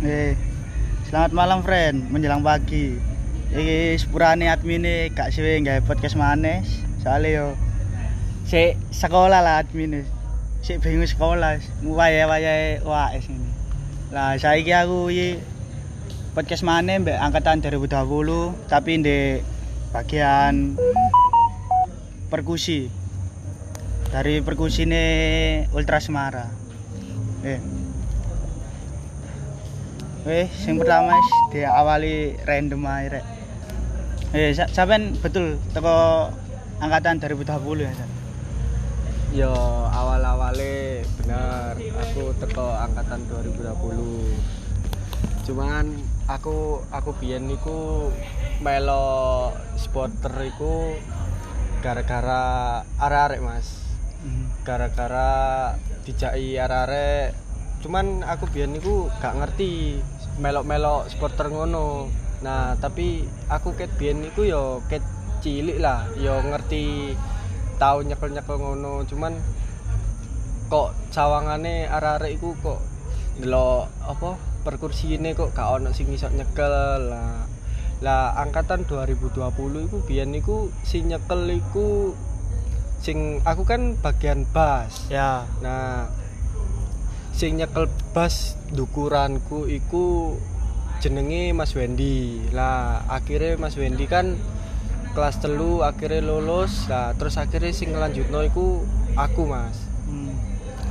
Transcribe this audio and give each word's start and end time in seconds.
Eh, 0.00 0.32
selamat 1.12 1.36
malam 1.36 1.60
friend, 1.60 2.08
menjelang 2.08 2.40
pagi. 2.40 2.96
Iki 3.52 4.00
sepurane 4.00 4.48
admine 4.48 5.12
gak 5.12 5.28
suwe 5.28 5.60
gawe 5.60 5.84
podcast 5.84 6.16
manes. 6.16 6.80
Soale 7.04 7.36
yo 7.36 7.52
sik 8.48 8.80
sekolah 8.96 9.44
lah 9.44 9.60
admine. 9.60 10.08
Sik 10.64 10.80
bingung 10.80 11.04
sekolah, 11.04 11.60
wayahe-wayahe 11.84 12.80
UAS 12.80 13.28
ini. 13.28 13.52
Lah 14.08 14.40
saiki 14.40 14.72
aku 14.72 15.12
iki 15.12 15.36
podcast 16.32 16.64
maneh 16.64 16.96
mbek 16.96 17.20
angkatan 17.20 17.60
2020 17.60 18.72
tapi 18.72 19.04
di 19.04 19.36
bagian 19.92 20.80
perkusi. 22.32 22.88
Dari 24.08 24.40
perkusine 24.40 25.04
Ultra 25.76 26.00
Semara. 26.00 26.48
Eh. 27.44 27.79
Eh, 30.28 30.52
sing 30.52 30.76
pertama 30.76 31.16
wis 31.16 31.32
diawali 31.48 32.36
random 32.44 32.84
ae 32.84 33.08
rek. 33.08 33.24
Eh, 34.36 34.52
sa 34.52 34.68
sampean 34.68 35.16
betul 35.16 35.56
teko 35.72 36.28
angkatan 36.76 37.16
2020 37.16 37.88
ya, 37.88 37.92
San? 37.96 38.10
Yo 39.32 39.52
awal-awale 39.88 41.00
bener 41.16 41.72
aku 42.04 42.36
teko 42.36 42.68
angkatan 42.68 43.24
2020. 43.32 45.48
Cuman 45.48 45.96
aku 46.28 46.84
aku 46.92 47.16
biyen 47.16 47.48
niku 47.48 48.12
melo 48.60 49.56
supporter 49.80 50.36
iku 50.44 51.00
gara-gara 51.80 52.84
arek-arek 53.00 53.40
Mas. 53.40 53.88
Hmm. 54.20 54.52
Gara-gara 54.68 55.32
dijaki 56.04 56.60
arek-arek 56.60 57.49
cuman 57.80 58.22
aku 58.24 58.44
biyen 58.52 58.76
niku 58.76 59.08
gak 59.20 59.36
ngerti 59.40 60.00
melok-melok 60.40 61.08
supporter 61.08 61.48
ngono. 61.48 62.08
Nah, 62.40 62.76
tapi 62.80 63.24
aku 63.52 63.76
ket 63.76 63.92
biyen 64.00 64.24
niku 64.24 64.48
yo 64.48 64.80
ket 64.88 65.04
cilik 65.40 65.80
lah, 65.80 66.04
yo 66.20 66.40
ngerti 66.44 67.16
tau 67.80 68.04
nyekel-nyekel 68.04 68.56
ngono, 68.60 69.04
cuman 69.08 69.36
kok 70.68 70.92
cawangane 71.10 71.88
arek-arek 71.88 72.36
iku 72.36 72.52
kok 72.60 72.80
ndelok 73.40 73.88
apa 74.04 74.36
perkursine 74.60 75.32
kok 75.32 75.56
gak 75.56 75.80
ono 75.80 75.90
sing 75.96 76.12
iso 76.12 76.28
nyekel 76.28 77.08
lah. 77.08 77.48
Lah 78.00 78.32
angkatan 78.36 78.88
2020 78.88 79.88
iku 79.88 79.98
biyen 80.04 80.32
niku 80.32 80.68
sing 80.84 81.08
nyekel 81.08 81.48
iku 81.52 82.16
sing 83.00 83.40
aku 83.44 83.64
kan 83.64 83.96
bagian 84.00 84.44
bass. 84.52 85.08
Ya. 85.08 85.48
Nah, 85.64 86.08
sing 87.40 87.56
nyekel 87.56 87.88
bas 88.12 88.52
dukuranku 88.68 89.64
iku 89.64 90.36
jenenge 91.00 91.56
Mas 91.56 91.72
Wendy. 91.72 92.44
Lah, 92.52 93.00
akhirnya 93.08 93.56
Mas 93.56 93.80
Wendy 93.80 94.04
kan 94.04 94.36
kelas 95.16 95.40
telu 95.40 95.80
akhirnya 95.80 96.20
lulus. 96.20 96.84
Lah, 96.92 97.16
terus 97.16 97.40
akhirnya 97.40 97.72
sing 97.72 97.96
ngelanjutno 97.96 98.44
iku 98.44 98.84
aku, 99.16 99.48
Mas. 99.48 99.80
Hmm. 100.04 100.36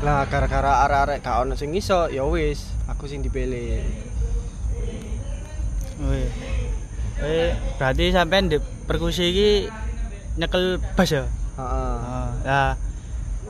Lah, 0.01 0.25
gara-gara 0.25 0.89
arek-arek 0.89 1.21
gak 1.21 1.37
ono 1.45 1.53
sing 1.53 1.69
iso, 1.77 2.09
ya 2.09 2.25
wis, 2.25 2.73
aku 2.89 3.05
sing 3.05 3.21
dipilih. 3.21 3.85
Wih. 6.01 6.29
Eh, 7.19 7.53
berarti 7.77 8.09
sampean 8.09 8.49
di 8.49 8.57
perkusi 8.89 9.23
iki 9.29 9.49
nyekel 10.41 10.81
bass 10.97 11.13
ya? 11.13 11.29
Heeh. 11.61 11.97
Oh, 12.01 12.29
Nah, 12.41 12.73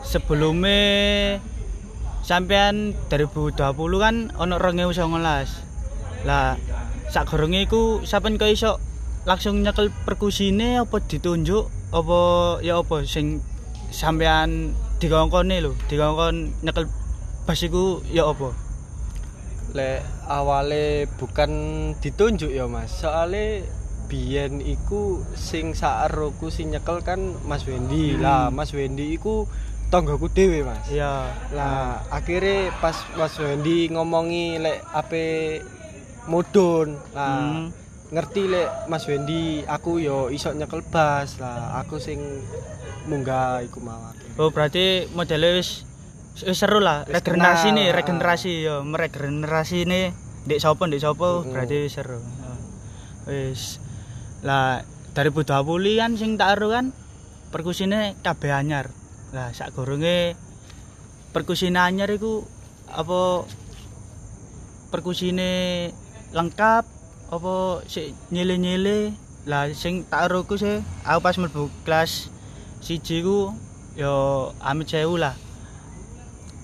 sebelumnya 0.03 1.38
sampean 2.30 2.94
2020 3.09 3.58
kan 3.97 4.30
ono 4.38 4.55
2019. 4.61 5.17
Lah, 6.30 6.53
sak 7.09 7.25
gorenge 7.25 7.66
iku 7.66 8.05
sampean 8.05 8.38
kok 8.38 8.53
iso 8.53 8.77
langsung 9.25 9.66
nyekel 9.66 9.89
perkusine 10.05 10.77
apa 10.77 11.02
ditunjuk 11.02 11.66
apa 11.89 12.19
ya 12.61 12.86
apa 12.86 13.02
sing 13.09 13.42
sampean 13.89 14.77
dikongkone 15.02 15.58
lho, 15.58 15.73
dikongkon 15.89 16.53
nyekel 16.61 16.86
bass 17.49 17.65
iku 17.65 18.05
ya 18.14 18.30
apa? 18.30 18.53
Lek 19.73 20.05
awale 20.30 21.09
bukan 21.17 21.52
ditunjuk 21.98 22.53
ya 22.53 22.70
Mas. 22.70 22.93
Soale 22.93 23.65
biyen 24.05 24.61
iku 24.61 25.26
sing 25.33 25.73
saeroku 25.73 26.53
sing 26.53 26.70
nyekel 26.70 27.02
kan 27.02 27.42
Mas 27.49 27.65
Wendy. 27.65 28.14
Hmm. 28.14 28.21
Lah 28.21 28.43
Mas 28.53 28.70
Wendy 28.77 29.17
iku 29.17 29.49
tonggoku 29.89 30.30
dhewe 30.30 30.61
Mas. 30.61 30.86
Iya. 30.88 31.33
Lah 31.54 32.05
akhirnya 32.14 32.73
pas 32.77 32.95
Mas 33.17 33.33
Wendy 33.42 33.89
ngomongi 33.89 34.61
lek 34.61 34.86
ape 34.94 35.26
mudun. 36.30 36.98
Lah 37.17 37.42
Hmm. 37.42 37.73
ngerti 38.10 38.50
lek 38.50 38.70
Mas 38.89 39.05
Wendy 39.10 39.66
aku 39.66 39.98
yo 39.98 40.30
iso 40.30 40.54
nyekel 40.54 40.86
bass. 40.86 41.42
Lah 41.42 41.82
aku 41.82 41.98
sing 41.98 42.22
munggah 43.10 43.66
iku 43.66 43.82
akhirnya. 43.82 44.14
Oh, 44.38 44.54
berarti 44.54 45.10
modelnya 45.11 45.58
wis 45.58 45.83
wis 46.45 46.56
seru 46.56 46.80
lah. 46.80 47.04
Regenerasi 47.10 47.73
nih, 47.73 47.89
regenerasi 47.92 48.52
ya, 48.64 48.86
meregenerasi 48.86 49.89
nih. 49.89 50.14
Dek 50.48 50.61
sopo, 50.64 50.88
dek 50.88 51.02
sopo, 51.04 51.44
Mm-mm. 51.44 51.52
berarti 51.52 51.89
seru. 51.89 52.21
Wis. 53.27 53.82
Lah 54.45 54.86
2020 55.17 56.00
kan 56.00 56.11
sing 56.16 56.38
tak 56.39 56.61
kan 56.71 56.95
perkusine 57.50 58.16
kabeh 58.21 58.54
anyar. 58.54 58.94
Lah 59.29 59.53
sak 59.53 59.77
gorenge 59.77 60.33
perkusine 61.29 61.77
anyar 61.77 62.09
iku 62.09 62.41
apa 62.89 63.45
perkusine 64.89 65.51
lengkap 66.33 66.83
apa 67.29 67.53
sik 67.85 68.17
nyile-nyile 68.33 69.13
lah 69.45 69.69
sing 69.69 70.01
tak 70.09 70.33
ero 70.33 70.49
ku 70.49 70.57
sih 70.57 70.81
aku 71.05 71.19
pas 71.21 71.37
mlebu 71.37 71.69
kelas 71.85 72.33
siji 72.81 73.21
ku 73.21 73.53
yo 73.93 74.49
amit 74.65 74.89
sewu 74.89 75.21
lah. 75.21 75.37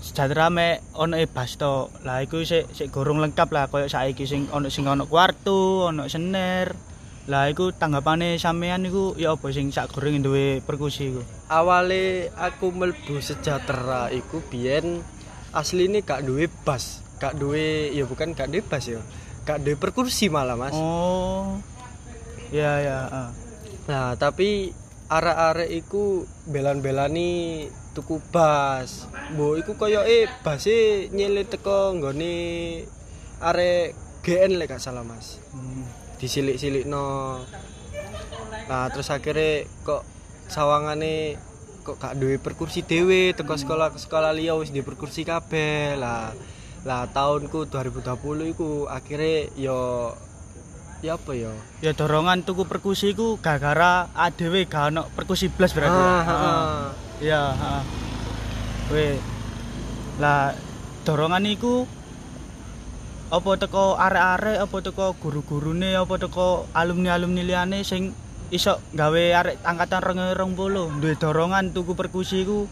Sejahtera 0.02 0.50
me 0.50 0.82
ono 0.98 1.18
e 1.22 1.30
bas 1.30 1.58
lah 2.02 2.26
iku 2.26 2.42
sik 2.42 2.74
sik 2.74 2.90
gorong 2.90 3.22
lengkap 3.22 3.50
lah 3.54 3.70
koyo 3.70 3.86
saiki 3.86 4.26
sing 4.26 4.50
ono 4.50 4.74
sing 4.74 4.90
ono 4.90 5.06
kuartu 5.06 5.94
ono 5.94 6.10
sener 6.10 6.95
lah 7.26 7.50
iku 7.50 7.74
tanggapane 7.74 8.38
sampean 8.38 8.86
iku 8.86 9.18
ya 9.18 9.34
apa 9.34 9.50
sing 9.50 9.74
sak 9.74 9.90
goreng 9.98 10.22
duwe 10.22 10.62
perkusi 10.62 11.10
iku? 11.10 11.26
Awale 11.50 12.30
aku 12.38 12.70
melbu 12.70 13.18
sejahtera 13.18 14.14
iku 14.14 14.46
biyen 14.46 15.02
asline 15.50 16.06
gak 16.06 16.22
duwe 16.22 16.46
bass 16.62 17.02
gak 17.18 17.42
duwe 17.42 17.90
ya 17.98 18.06
bukan 18.06 18.38
gak 18.38 18.54
duwe 18.54 18.62
bass 18.62 18.94
ya 18.94 19.02
gak 19.42 19.66
duwe 19.66 19.74
perkursi 19.74 20.30
malah 20.30 20.54
mas. 20.54 20.78
Oh. 20.78 21.58
Ya 22.54 22.78
ya 22.78 23.00
ah. 23.10 23.30
nah 23.90 24.14
tapi 24.14 24.70
arek-arek 25.10 25.70
iku 25.82 26.30
belan-belani 26.46 27.66
tuku 27.98 28.22
bass 28.30 29.10
mbok 29.34 29.66
iku 29.66 29.72
koyo 29.74 30.06
eh 30.06 30.30
basse 30.46 31.10
nyele 31.10 31.46
teko 31.50 31.90
nggone 31.98 32.34
arek 33.42 33.98
GN 34.22 34.62
lek 34.62 34.78
gak 34.78 34.84
salah 34.84 35.02
mas. 35.02 35.42
Hmm. 35.50 36.05
Disilik-silik 36.18 36.86
no 36.88 37.38
nah 38.66 38.90
terus 38.90 39.14
akhirnya 39.14 39.68
kok 39.86 40.02
sawangane 40.50 41.38
kok 41.86 42.02
gak 42.02 42.18
duwe 42.18 42.42
perkursi 42.42 42.82
dhewe 42.82 43.38
teko 43.38 43.54
sekolah 43.56 43.94
ke 43.94 44.00
sekolah 44.02 44.34
liya 44.34 44.58
wis 44.58 44.74
duwe 44.74 44.82
perkursi 44.82 45.22
kabeh 45.22 46.00
lah 46.02 46.34
lah 46.86 47.06
tahunku 47.10 47.70
2020 47.70 48.54
iku 48.58 48.90
akhirnya 48.90 49.50
yo 49.58 50.14
ya 51.02 51.18
apa 51.18 51.32
yo 51.38 51.54
ya 51.86 51.94
dorongan 51.94 52.42
tuku 52.42 52.66
perkusi 52.66 53.14
iku 53.14 53.38
gara-gara 53.38 54.10
adewe 54.18 54.66
gak 54.66 54.94
ono 54.94 55.06
perkusi 55.14 55.54
blas 55.54 55.74
berarti 55.78 55.94
ah, 55.94 56.02
ya? 56.02 56.10
ah, 56.10 56.24
Ah. 56.26 56.46
ah. 56.50 56.86
Iya, 57.16 57.44
heeh. 57.56 57.84
Weh. 58.92 59.16
Lah 60.20 60.52
dorongan 61.08 61.48
iku 61.48 61.88
apa 63.28 63.52
teko 63.58 63.98
arek-arek 63.98 64.58
apa 64.60 64.78
teko 64.82 65.06
guru-gurune 65.16 65.94
apa 65.94 66.16
teko 66.16 66.48
alumni-alumni 66.72 67.42
liyane 67.42 67.82
sing 67.82 68.14
iso 68.48 68.78
gawe 68.92 69.24
arek 69.36 69.58
angkatan 69.62 70.02
2020 70.38 71.02
duwe 71.02 71.16
dorongan 71.16 71.74
tuku 71.74 71.94
perkusi 71.94 72.42
iku 72.42 72.70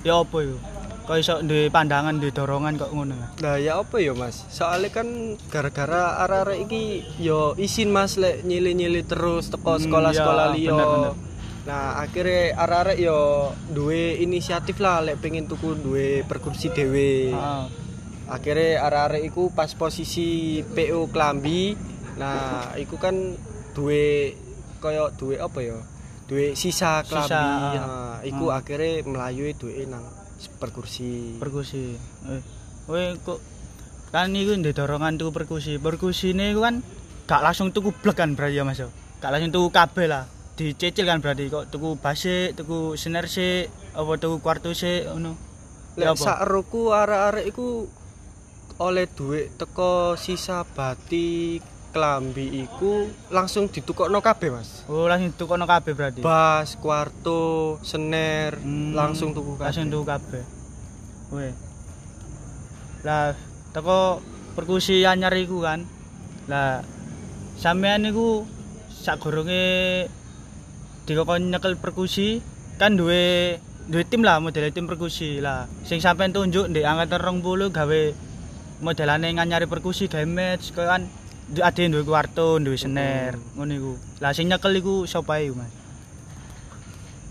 ya 0.00 0.22
apa 0.22 0.38
yo 0.40 0.56
kok 1.02 1.16
iso 1.16 1.34
duwe 1.40 1.66
pandangan 1.68 2.16
duwe 2.16 2.30
dorongan 2.30 2.74
kok 2.76 2.90
ngono 2.90 3.14
Nah 3.36 3.56
ya 3.56 3.78
apa 3.78 3.98
ya 3.98 4.10
mas? 4.12 4.46
Soalnya 4.48 4.90
kan 4.92 5.06
gara-gara 5.46 6.18
arah-arah 6.20 6.54
iki 6.56 6.82
yo 7.18 7.54
izin 7.56 7.90
mas 7.90 8.14
lek 8.16 8.42
nyili-nyili 8.42 9.02
terus 9.02 9.46
teko 9.48 9.74
Hmm, 9.74 9.82
sekolah-sekolah 9.82 10.46
ya, 10.48 10.54
liya. 10.54 10.70
bener, 10.72 10.86
bener. 10.88 11.12
Nah 11.64 11.98
akhirnya 11.98 12.54
arah-arah 12.56 12.96
yo 12.96 13.18
duwe 13.68 14.18
inisiatif 14.18 14.78
lah 14.78 14.98
lek 15.00 15.18
pengen 15.18 15.46
tuku 15.46 15.74
duwe 15.76 16.22
perkursi 16.22 16.70
dewe. 16.70 17.30
heeh 17.30 17.85
Akhirnya 18.26 18.82
arah-arah 18.82 19.22
iku 19.22 19.54
pas 19.54 19.70
posisi 19.78 20.60
PO 20.62 21.10
Klambi. 21.14 21.78
Nah 22.18 22.74
iku 22.74 22.98
kan 22.98 23.14
duwe 23.74 24.34
koyo 24.82 25.14
duwe 25.14 25.38
apa 25.38 25.58
ya? 25.62 25.78
Duwe 26.26 26.58
sisa 26.58 27.06
Klambi. 27.06 27.30
Sisa, 27.30 27.42
Nah, 27.76 28.18
iku 28.26 28.50
hmm. 28.50 28.58
akhirnya 28.58 29.06
melayu 29.06 29.54
duwe 29.54 29.86
nang 29.86 30.02
perkursi. 30.60 31.40
perkusi 31.40 31.96
eh 32.86 33.18
kok 33.24 33.40
kan 34.14 34.30
iku 34.30 34.54
ndek 34.58 34.74
dorongan 34.78 35.18
tuku 35.18 35.30
perkusi. 35.34 35.78
Perkusine 35.78 36.54
iku 36.54 36.62
kan 36.66 36.82
gak 37.26 37.42
langsung 37.42 37.74
tuku 37.74 37.90
blek 37.90 38.18
kan 38.18 38.34
berarti 38.38 38.58
ya 38.58 38.62
Mas. 38.62 38.78
yo? 38.78 38.90
Gak 39.18 39.30
langsung 39.34 39.50
tuku 39.54 39.68
kabeh 39.74 40.06
lah. 40.06 40.24
Dicicil 40.56 41.04
kan 41.04 41.20
berarti 41.20 41.52
kok 41.52 41.68
tuku 41.68 42.00
basik, 42.00 42.56
tuku 42.56 42.96
snare 42.96 43.28
sik, 43.28 43.68
apa 43.92 44.12
tuku 44.16 44.40
kuarto 44.40 44.72
sik 44.72 45.10
ngono. 45.10 45.36
Ya 45.96 46.12
Lek 46.12 46.20
sak 46.20 46.44
roku 46.48 46.92
arek-arek 46.92 47.44
iku 47.50 47.88
oleh 48.76 49.08
duit 49.08 49.56
teko 49.56 50.20
sisa 50.20 50.60
batik 50.68 51.64
klambi 51.96 52.60
iku 52.60 53.08
langsung 53.32 53.72
ditukokno 53.72 54.20
kabeh 54.20 54.52
Mas. 54.52 54.84
Oh, 54.84 55.08
langsung 55.08 55.32
tukono 55.32 55.64
kabeh 55.64 55.96
berarti. 55.96 56.20
Bass, 56.20 56.76
kuarto, 56.76 57.80
snare, 57.80 58.60
Hmm, 58.60 58.92
langsung 58.92 59.32
tuku 59.32 59.56
kabeh. 59.56 59.64
Langsung 59.64 59.88
tuku 59.88 60.04
kabeh. 60.04 60.44
Weh. 61.32 61.52
Lah 63.00 63.32
teko 63.72 64.20
perkusi 64.52 65.08
anyar 65.08 65.32
iku 65.40 65.64
kan. 65.64 65.88
Lah 66.52 66.84
sampean 67.56 68.04
niku 68.04 68.44
sakgurunge 68.92 70.04
dikokon 71.08 71.48
nyekel 71.48 71.80
perkusi 71.80 72.44
kan 72.76 72.92
duwe 72.92 73.56
duwe 73.88 74.04
tim 74.04 74.20
lah 74.20 74.36
model 74.42 74.68
tim 74.68 74.84
perkusi 74.84 75.40
lah 75.40 75.64
sing 75.86 76.02
sampean 76.02 76.34
tunjuk 76.34 76.68
ndek 76.68 76.84
angkatan 76.84 77.40
20 77.40 77.70
gawe 77.72 78.02
modelane 78.84 79.32
nganyari 79.32 79.64
perkusi 79.64 80.08
gawe 80.08 80.26
match 80.28 80.76
kaya 80.76 80.98
kan 80.98 81.02
yang 81.54 81.94
duwe 81.94 82.02
kuarto, 82.02 82.58
duwe 82.58 82.74
snare, 82.74 83.38
ngono 83.54 83.72
iku. 83.78 83.92
Lah 84.18 84.34
sing 84.34 84.50
nyekel 84.50 84.82
iku 84.82 85.06
sapa 85.06 85.38
iku, 85.38 85.62
Mas? 85.62 85.70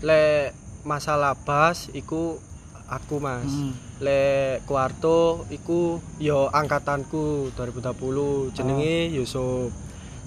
Lek 0.00 0.56
masalah 0.88 1.36
bass 1.36 1.92
iku 1.92 2.40
aku 2.88 3.20
Mas. 3.20 3.44
Hmm. 3.44 3.76
Lek 4.00 4.64
kuarto 4.64 5.44
iku 5.52 6.00
yo 6.16 6.48
angkatanku 6.48 7.52
2020 7.52 8.56
jenenge 8.56 9.12
Yusuf. 9.12 9.68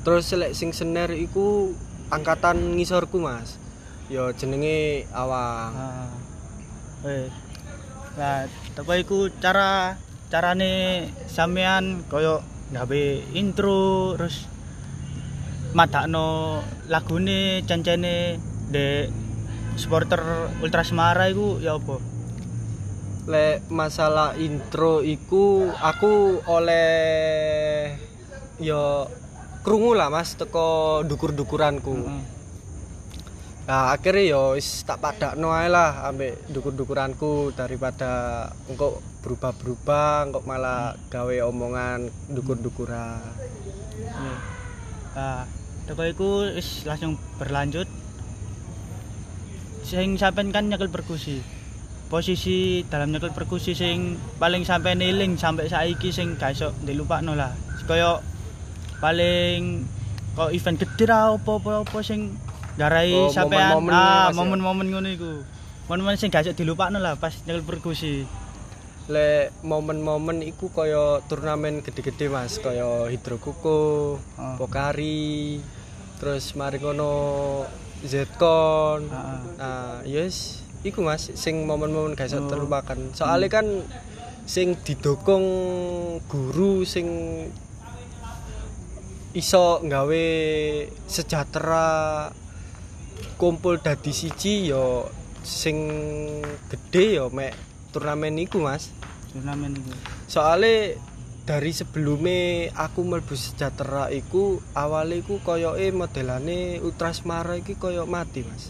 Terus 0.06 0.30
lek 0.38 0.54
sing 0.54 0.70
snare 0.70 1.18
iku 1.18 1.74
angkatan 2.14 2.78
ngisorku 2.78 3.18
Mas. 3.18 3.58
Yo 4.06 4.30
jenenge 4.38 5.10
Awang. 5.18 5.74
Ah. 5.74 6.10
Eh. 7.10 7.26
Lah, 8.20 8.46
teko 8.76 8.94
iku 9.00 9.18
cara 9.40 9.96
carane 10.30 11.10
sampean 11.26 12.06
koyo 12.06 12.46
gawe 12.70 13.04
intro 13.34 14.14
terus 14.14 14.46
madakno 15.74 16.62
lagune 16.86 17.66
cancene 17.66 18.38
de 18.70 19.10
supporter 19.74 20.22
Ultra 20.62 20.86
Semara 20.86 21.26
iku 21.34 21.58
ya 21.58 21.82
apa? 21.82 21.98
Lek 23.30 23.70
masalah 23.74 24.38
intro 24.38 25.02
iku 25.02 25.74
aku 25.82 26.46
oleh 26.46 27.98
yo 28.62 29.10
krungu 29.66 29.98
lah 29.98 30.14
Mas 30.14 30.38
teko 30.38 31.02
dukur-dukuranku. 31.10 31.94
Heeh. 32.06 32.22
Nah, 33.70 33.94
akhirnya 33.94 34.34
yo 34.34 34.44
wis 34.58 34.82
tak 34.82 34.98
padakno 34.98 35.54
ae 35.54 35.70
lah 35.70 36.10
ambek 36.10 36.50
dukur-dukuranku 36.50 37.54
daripada 37.54 38.50
engkau 38.66 38.98
berubah-berubah, 39.30 40.26
engkau 40.26 40.42
malah 40.42 40.98
gawe 41.14 41.36
omongan 41.54 42.10
dukur-dukuran. 42.34 43.22
Iya. 44.02 44.36
Nah, 45.14 45.46
teko 45.86 46.02
iku 46.10 46.30
wis 46.58 46.90
langsung 46.90 47.14
berlanjut. 47.38 47.86
Sing 49.86 50.18
sampean 50.18 50.50
kan 50.50 50.66
nyekel 50.66 50.90
perkusi. 50.90 51.46
Posisi 52.10 52.82
dalam 52.90 53.14
nyekel 53.14 53.30
perkusi 53.30 53.78
sing 53.78 54.18
paling 54.42 54.66
sampai 54.66 54.98
niling 54.98 55.38
sampai 55.38 55.70
saiki 55.70 56.10
sing 56.10 56.34
gak 56.42 56.58
iso 56.58 56.74
dilupakno 56.82 57.38
lah. 57.38 57.54
Kaya 57.86 58.18
paling 58.98 59.86
kok 60.34 60.50
event 60.58 60.82
gede 60.82 61.06
ra 61.06 61.38
apa-apa 61.38 61.86
apa 61.86 61.98
sing 62.02 62.34
garai 62.82 63.14
Oh, 63.14 63.30
sampean 63.30 63.78
ah 63.94 64.34
ya? 64.34 64.34
momen-momen 64.34 64.90
ngono 64.90 65.06
iku. 65.14 65.46
Momen-momen 65.86 66.18
sing 66.18 66.34
gak 66.34 66.50
iso 66.50 66.58
dilupakno 66.58 66.98
lah 66.98 67.14
pas 67.22 67.38
nyekel 67.46 67.62
perkusi. 67.62 68.26
Lek 69.10 69.50
momen-momen 69.66 70.46
iku 70.46 70.70
kaya 70.70 71.26
turnamen 71.26 71.82
gede-gede 71.82 72.30
Mas, 72.30 72.62
kaya 72.62 73.10
Hidrokuko, 73.10 74.22
Oh. 74.22 74.56
Pokari, 74.62 75.58
terus 76.22 76.54
mari 76.54 76.78
ngono 76.78 77.10
Zcon. 78.06 79.10
Heeh. 79.10 79.40
Nah, 79.58 80.06
yes, 80.06 80.62
iku 80.86 81.02
Mas 81.02 81.34
sing 81.34 81.66
momen-momen 81.66 82.14
gak 82.14 82.30
iso 82.30 82.46
Oh. 82.46 82.50
terlupakan. 82.54 83.10
Soalnya 83.18 83.50
kan 83.50 83.66
sing 84.46 84.78
didukung 84.78 85.46
guru 86.30 86.86
sing 86.86 87.10
iso 89.34 89.82
nggawe 89.82 90.26
sejahtera 91.10 92.30
kumpul 93.42 93.82
dadi 93.82 94.14
siji 94.14 94.70
yo 94.70 95.10
sing 95.42 95.78
gede 96.70 97.18
yo 97.18 97.34
mek 97.34 97.58
turnamen 97.90 98.38
iku 98.38 98.62
Mas. 98.62 98.99
Turnamen 99.30 99.78
iku. 99.78 99.92
Soale 100.26 100.98
dari 101.46 101.74
sebelumnya 101.74 102.70
aku 102.78 103.02
mlebu 103.06 103.34
sejahtera 103.34 104.14
iku 104.14 104.62
awalnya 104.78 105.22
iku 105.22 105.42
koyoke 105.42 105.90
modelane 105.90 106.78
Ultra 106.82 107.10
Semara 107.10 107.58
iki 107.58 107.74
koyo 107.74 108.06
mati 108.06 108.46
Mas. 108.46 108.70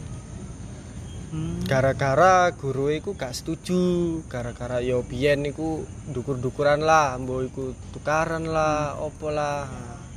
Hmm. 1.29 1.61
gara-gara 1.69 2.49
guru 2.57 2.89
iku 2.89 3.13
gak 3.13 3.37
setuju 3.37 4.25
gara-gara 4.25 4.81
yo 4.81 5.05
biyen 5.05 5.45
iku 5.45 5.85
dukur-dukuran 6.09 6.81
lah 6.81 7.21
mbok 7.21 7.41
iku 7.45 7.63
tukaran 7.93 8.49
lah 8.49 8.97
opo 8.97 9.29
lah 9.29 9.69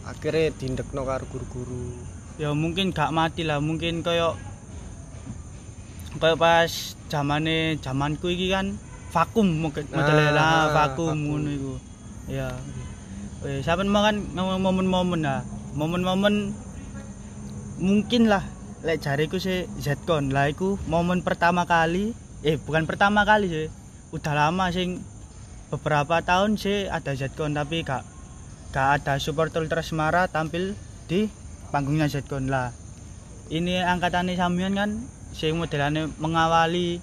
akhirnya 0.09 0.57
dindekno 0.57 1.05
karo 1.05 1.29
guru-guru 1.29 2.01
ya 2.41 2.57
mungkin 2.57 2.97
gak 2.97 3.13
mati 3.13 3.45
lah 3.45 3.61
mungkin 3.61 4.01
koyo 4.01 4.41
koyo 6.17 6.41
pas 6.41 6.97
zamane 7.13 7.77
zamanku 7.85 8.33
iki 8.33 8.49
kan 8.49 8.81
vakum 9.13 9.45
mungkin 9.45 9.85
modelnya 9.93 10.33
Ah, 10.33 10.35
lah 10.35 10.49
ah, 10.49 10.65
vakum. 10.73 11.13
ngono 11.13 11.51
iku. 11.53 11.75
Ya. 12.33 12.49
Eh 13.45 13.61
sampean 13.61 13.93
kan 13.93 14.17
ngomong 14.33 14.61
momen-momen 14.65 15.21
lah. 15.21 15.45
Momen-momen 15.77 16.57
mungkin 17.77 18.33
lah 18.33 18.43
lek 18.83 19.05
jariku 19.05 19.37
sih 19.37 19.69
Zcon. 19.79 20.33
Lah 20.33 20.49
iku 20.49 20.81
momen 20.89 21.21
pertama 21.21 21.69
kali 21.69 22.17
eh 22.43 22.57
bukan 22.57 22.89
pertama 22.89 23.29
kali 23.29 23.47
sih. 23.53 23.67
Udah 24.17 24.33
lama 24.33 24.73
sing 24.73 25.05
beberapa 25.69 26.25
tahun 26.25 26.57
sih 26.57 26.89
ada 26.89 27.13
Zcon 27.13 27.53
tapi 27.53 27.85
gak 27.85 28.05
gak 28.73 29.05
ada 29.05 29.21
supporter 29.21 29.61
Ultra 29.61 29.85
Semara 29.85 30.25
tampil 30.29 30.73
di 31.05 31.29
panggungnya 31.69 32.09
Zcon 32.09 32.49
lah. 32.49 32.73
Ini 33.53 33.85
angkatannya 33.85 34.37
Samian 34.41 34.73
kan 34.73 34.91
sing 35.37 35.57
modelane 35.61 36.09
mengawali 36.17 37.01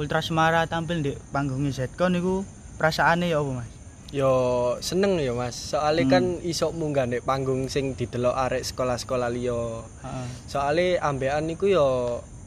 Ultra 0.00 0.18
Semara 0.18 0.64
tampil 0.64 0.98
di 1.00 1.12
panggungnya 1.28 1.70
Zcon 1.76 2.16
iku 2.16 2.34
perasaannya 2.74 3.28
ya 3.28 3.38
apa 3.38 3.52
mas? 3.54 3.68
yo 4.10 4.32
seneng 4.80 5.20
yo 5.20 5.32
mas 5.32 5.54
soalnya 5.54 6.02
Hmm. 6.02 6.10
kan 6.10 6.24
iso 6.42 6.72
munggah 6.72 7.06
nek 7.06 7.22
panggung 7.22 7.68
sing 7.68 7.94
didelok 7.94 8.34
arek 8.34 8.64
sekolah-sekolah 8.64 9.30
liya 9.30 9.86
Heeh. 10.02 10.26
soalnya 10.48 10.98
ambekan 11.00 11.46
iku 11.46 11.68
yo 11.68 11.86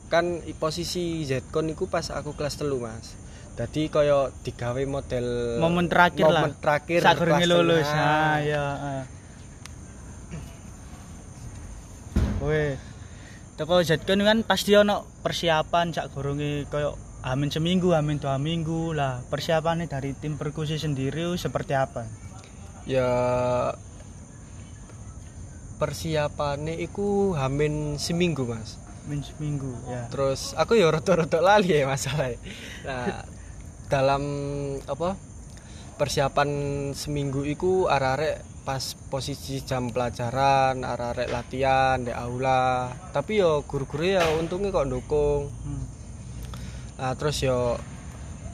kan 0.10 0.44
i- 0.44 0.52
posisi 0.54 1.24
Zcon 1.24 1.72
iku 1.72 1.88
pas 1.88 2.10
aku 2.10 2.34
kelas 2.34 2.58
telu 2.58 2.78
mas 2.78 3.16
jadi 3.54 3.88
koyo 3.88 4.20
digawe 4.42 4.84
model 4.84 5.56
Momen 5.58 5.88
terakhir 5.88 6.26
lah. 6.26 6.44
momen 6.44 6.58
terakhir 6.58 7.00
Saat 7.00 7.22
kelas 7.22 7.46
lulus. 7.46 7.86
Nah, 7.86 8.42
ya. 8.42 8.66
Weh. 12.42 12.76
Teko 13.54 13.80
Zcon 13.80 14.20
kan 14.20 14.38
pasti 14.42 14.74
ono 14.74 15.06
persiapan 15.22 15.94
sak 15.94 16.12
goronge 16.12 16.66
koyo 16.68 16.98
amin 17.24 17.50
seminggu, 17.50 17.92
amin 17.92 18.20
dua 18.20 18.36
minggu 18.38 18.92
lah. 18.92 19.24
Persiapannya 19.26 19.88
dari 19.88 20.12
tim 20.14 20.36
perkusi 20.36 20.76
sendiri 20.76 21.34
seperti 21.36 21.74
apa? 21.74 22.04
ya 22.84 23.72
persiapannya 25.80 26.76
iku 26.80 27.32
hamin 27.32 27.96
seminggu 27.96 28.44
mas 28.44 28.76
Amin 29.04 29.24
seminggu 29.24 29.72
ya. 29.88 30.08
terus 30.12 30.52
aku 30.56 30.76
ya 30.76 30.92
rotok-rotok 30.92 31.40
lali 31.40 31.72
ya 31.72 31.88
masalahnya 31.88 32.40
nah 32.84 33.24
dalam 33.88 34.24
apa 34.84 35.16
persiapan 35.96 36.50
seminggu 36.92 37.48
iku 37.48 37.88
arek-arek 37.88 38.44
pas 38.64 38.84
posisi 39.08 39.64
jam 39.64 39.92
pelajaran 39.92 40.84
arek-arek 40.84 41.32
latihan 41.32 42.04
di 42.04 42.12
aula 42.12 42.92
tapi 43.12 43.40
yo 43.40 43.64
guru-guru 43.64 44.20
ya 44.20 44.28
untungnya 44.36 44.72
kok 44.72 44.92
dukung 44.92 45.48
Hmm. 45.64 45.88
Nah 46.94 47.14
terus 47.14 47.42
yo 47.42 47.78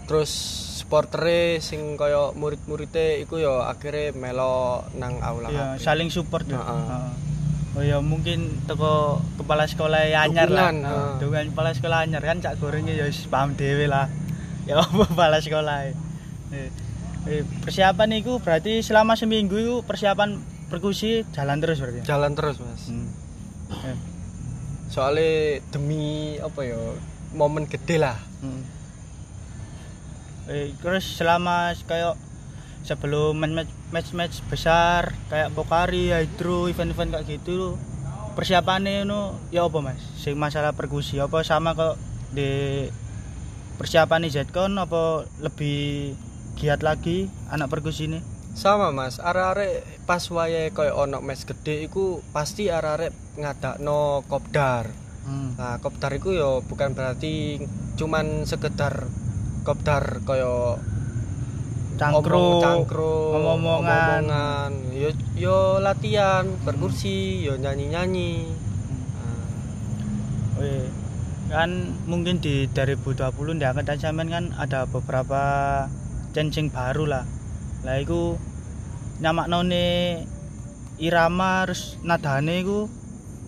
terus 0.08 0.32
supportere 0.80 1.62
sing 1.62 1.94
kaya 1.94 2.34
murid-muridnya 2.34 3.22
iku 3.22 3.38
yo 3.38 3.62
akhirnya 3.62 4.16
melo 4.16 4.82
nang 4.96 5.22
aula 5.22 5.52
Ya, 5.52 5.66
saling 5.78 6.10
support 6.10 6.50
ya. 6.50 6.58
Heeh. 6.58 7.28
Oh 7.78 7.84
ya 7.86 8.02
mungkin 8.02 8.66
teko 8.66 9.22
kepala 9.38 9.70
sekolah 9.70 10.10
anyar 10.10 10.50
lah. 10.50 10.74
Dukungan 11.22 11.54
kepala 11.54 11.70
sekolah 11.72 11.98
anyar 12.02 12.26
kan 12.26 12.42
cak 12.42 12.58
gorengnya 12.58 12.98
ya 12.98 13.06
wis 13.06 13.30
paham 13.30 13.54
dhewe 13.54 13.86
lah. 13.86 14.10
Ya 14.70 14.78
apa 14.78 15.02
kepala 15.06 15.38
sekolah. 15.42 15.90
Eh. 16.54 16.70
Eh, 17.26 17.42
persiapan 17.62 18.22
itu 18.22 18.38
berarti 18.38 18.82
selama 18.82 19.14
seminggu 19.14 19.58
itu 19.58 19.76
persiapan 19.82 20.38
perkusi 20.70 21.26
jalan 21.34 21.58
terus 21.58 21.82
berarti. 21.82 22.02
ya? 22.02 22.16
jalan 22.16 22.32
terus 22.34 22.58
mas 22.62 22.86
Hmm. 22.90 23.10
Eh, 23.86 23.98
soalnya 24.90 25.62
demi 25.70 26.38
apa 26.38 26.62
ya 26.66 26.78
momen 27.34 27.70
gede 27.70 27.98
lah 28.02 28.18
hmm. 28.42 28.82
Eh, 30.50 30.74
terus 30.82 31.06
selama 31.06 31.78
kayak 31.86 32.18
sebelum 32.82 33.38
match 33.38 33.70
match 33.94 34.10
match 34.18 34.36
besar 34.50 35.14
kayak 35.30 35.54
Pokari, 35.54 36.10
Hydro, 36.10 36.66
event-event 36.66 37.14
kayak 37.14 37.38
gitu 37.38 37.78
persiapannya 38.34 39.06
itu 39.06 39.22
ya 39.54 39.70
apa 39.70 39.78
mas? 39.78 40.02
Sing 40.18 40.42
masalah 40.42 40.74
perkusi 40.74 41.22
apa 41.22 41.46
sama 41.46 41.78
kok 41.78 42.02
di 42.34 42.90
persiapan 43.78 44.26
Zcon 44.26 44.74
apa 44.82 45.30
lebih 45.38 46.18
giat 46.58 46.82
lagi 46.82 47.30
anak 47.54 47.70
perkusi 47.70 48.10
ini? 48.10 48.20
sama 48.60 48.92
mas 48.92 49.24
arek-arek 49.24 50.04
pas 50.04 50.20
wayahe 50.20 50.76
koyo 50.76 50.98
ono 51.00 51.24
mes 51.24 51.48
gede 51.48 51.86
iku 51.88 52.20
pasti 52.36 52.68
arek-arek 52.68 53.40
ngadakno 53.40 54.26
kopdar 54.28 54.90
Hmm. 55.28 55.54
nah 55.60 55.78
kopdar 55.78 56.16
iku 56.16 56.32
yo 56.32 56.52
bukan 56.66 56.96
berarti 56.96 57.60
cuman 57.96 58.48
sekedar 58.48 59.08
kopdar 59.64 60.24
koyo 60.24 60.80
Cangkruk, 62.00 62.64
cangkruk 62.64 63.36
ngomong-ngomongan. 63.36 64.24
ngomong-ngomongan. 64.24 64.72
yo 64.96 65.10
yo 65.36 65.58
latihan 65.84 66.48
berkursi 66.64 67.44
yo 67.44 67.60
nyanyi-nyanyi 67.60 68.48
Nah, 69.20 70.64
Wih, 70.64 70.88
kan 71.52 71.70
mungkin 72.08 72.40
di 72.40 72.72
2020 72.72 73.60
di 73.60 73.66
angkatan 73.68 74.00
sampean 74.00 74.32
kan 74.32 74.46
ada 74.56 74.88
beberapa 74.88 75.44
cencing 76.32 76.72
baru 76.72 77.04
lah. 77.04 77.26
Lah 77.84 78.00
iku 78.00 78.40
nyamaknone 79.20 80.24
irama 81.00 81.68
terus 81.68 82.00
nadane 82.00 82.64
iku 82.64 82.88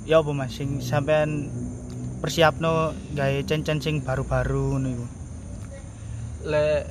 ya 0.03 0.19
apa 0.19 0.31
Mas 0.31 0.53
sing 0.53 0.81
sampean 0.81 1.49
persiapno 2.19 2.93
gawe 3.13 3.39
cencen 3.43 3.81
sing 3.81 3.95
baru-baru 4.01 4.77
ngono 4.77 4.87
iku. 4.89 5.05
lek 6.41 6.89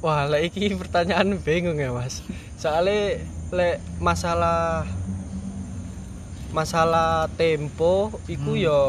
wah 0.00 0.24
lek 0.24 0.48
iki 0.48 0.72
pertanyaan 0.74 1.36
bingung 1.38 1.76
ya 1.76 1.92
mas 1.92 2.24
soalnya 2.56 3.20
lek 3.52 3.76
masalah 4.00 4.84
masalah 6.52 7.28
tempo 7.36 8.08
iku 8.24 8.52
Hmm. 8.52 8.62
yo 8.62 8.80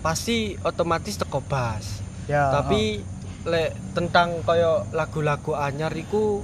pasti 0.00 0.60
otomatis 0.60 1.16
teko 1.16 1.40
bas 1.40 2.04
Ya. 2.26 2.50
tapi 2.52 3.00
lek 3.46 3.72
tentang 3.94 4.42
koyo 4.42 4.84
lagu-lagu 4.90 5.54
anyar 5.54 5.94
iku 5.94 6.42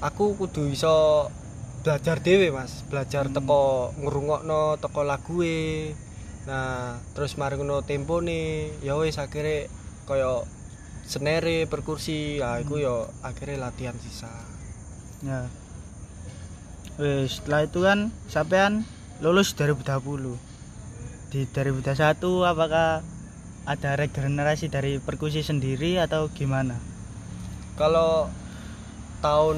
aku 0.00 0.38
kudu 0.38 0.70
iso 0.70 1.28
belajar 1.80 2.20
dewe 2.20 2.52
mas 2.52 2.84
belajar 2.88 3.28
Hmm. 3.28 3.34
teko 3.36 3.94
ngrungokno 3.96 4.76
teko 4.78 5.00
lague 5.04 5.94
nah 6.48 6.96
terus 7.12 7.36
mari 7.36 7.56
ngono 7.60 7.84
tempo 7.84 8.20
nih 8.24 8.72
ya 8.80 8.96
wis 8.96 9.20
akhirnya 9.20 9.68
koyo 10.08 10.44
senere 11.04 11.64
perkursi 11.68 12.40
ya 12.40 12.60
iku 12.60 12.80
akhirnya 13.24 13.68
latihan 13.68 13.96
sisa 14.00 14.30
Ya. 15.20 15.52
Wis, 16.96 17.44
setelah 17.44 17.68
itu 17.68 17.84
kan 17.84 18.08
sampean 18.24 18.88
lulus 19.20 19.52
2020. 19.52 20.32
Di 21.28 21.44
2021 21.44 22.48
apakah 22.48 23.04
ada 23.68 23.90
regenerasi 24.00 24.72
dari 24.72 24.96
perkusi 24.96 25.44
sendiri 25.44 26.00
atau 26.00 26.32
gimana? 26.32 26.80
kalau 27.76 28.28
tahun 29.24 29.56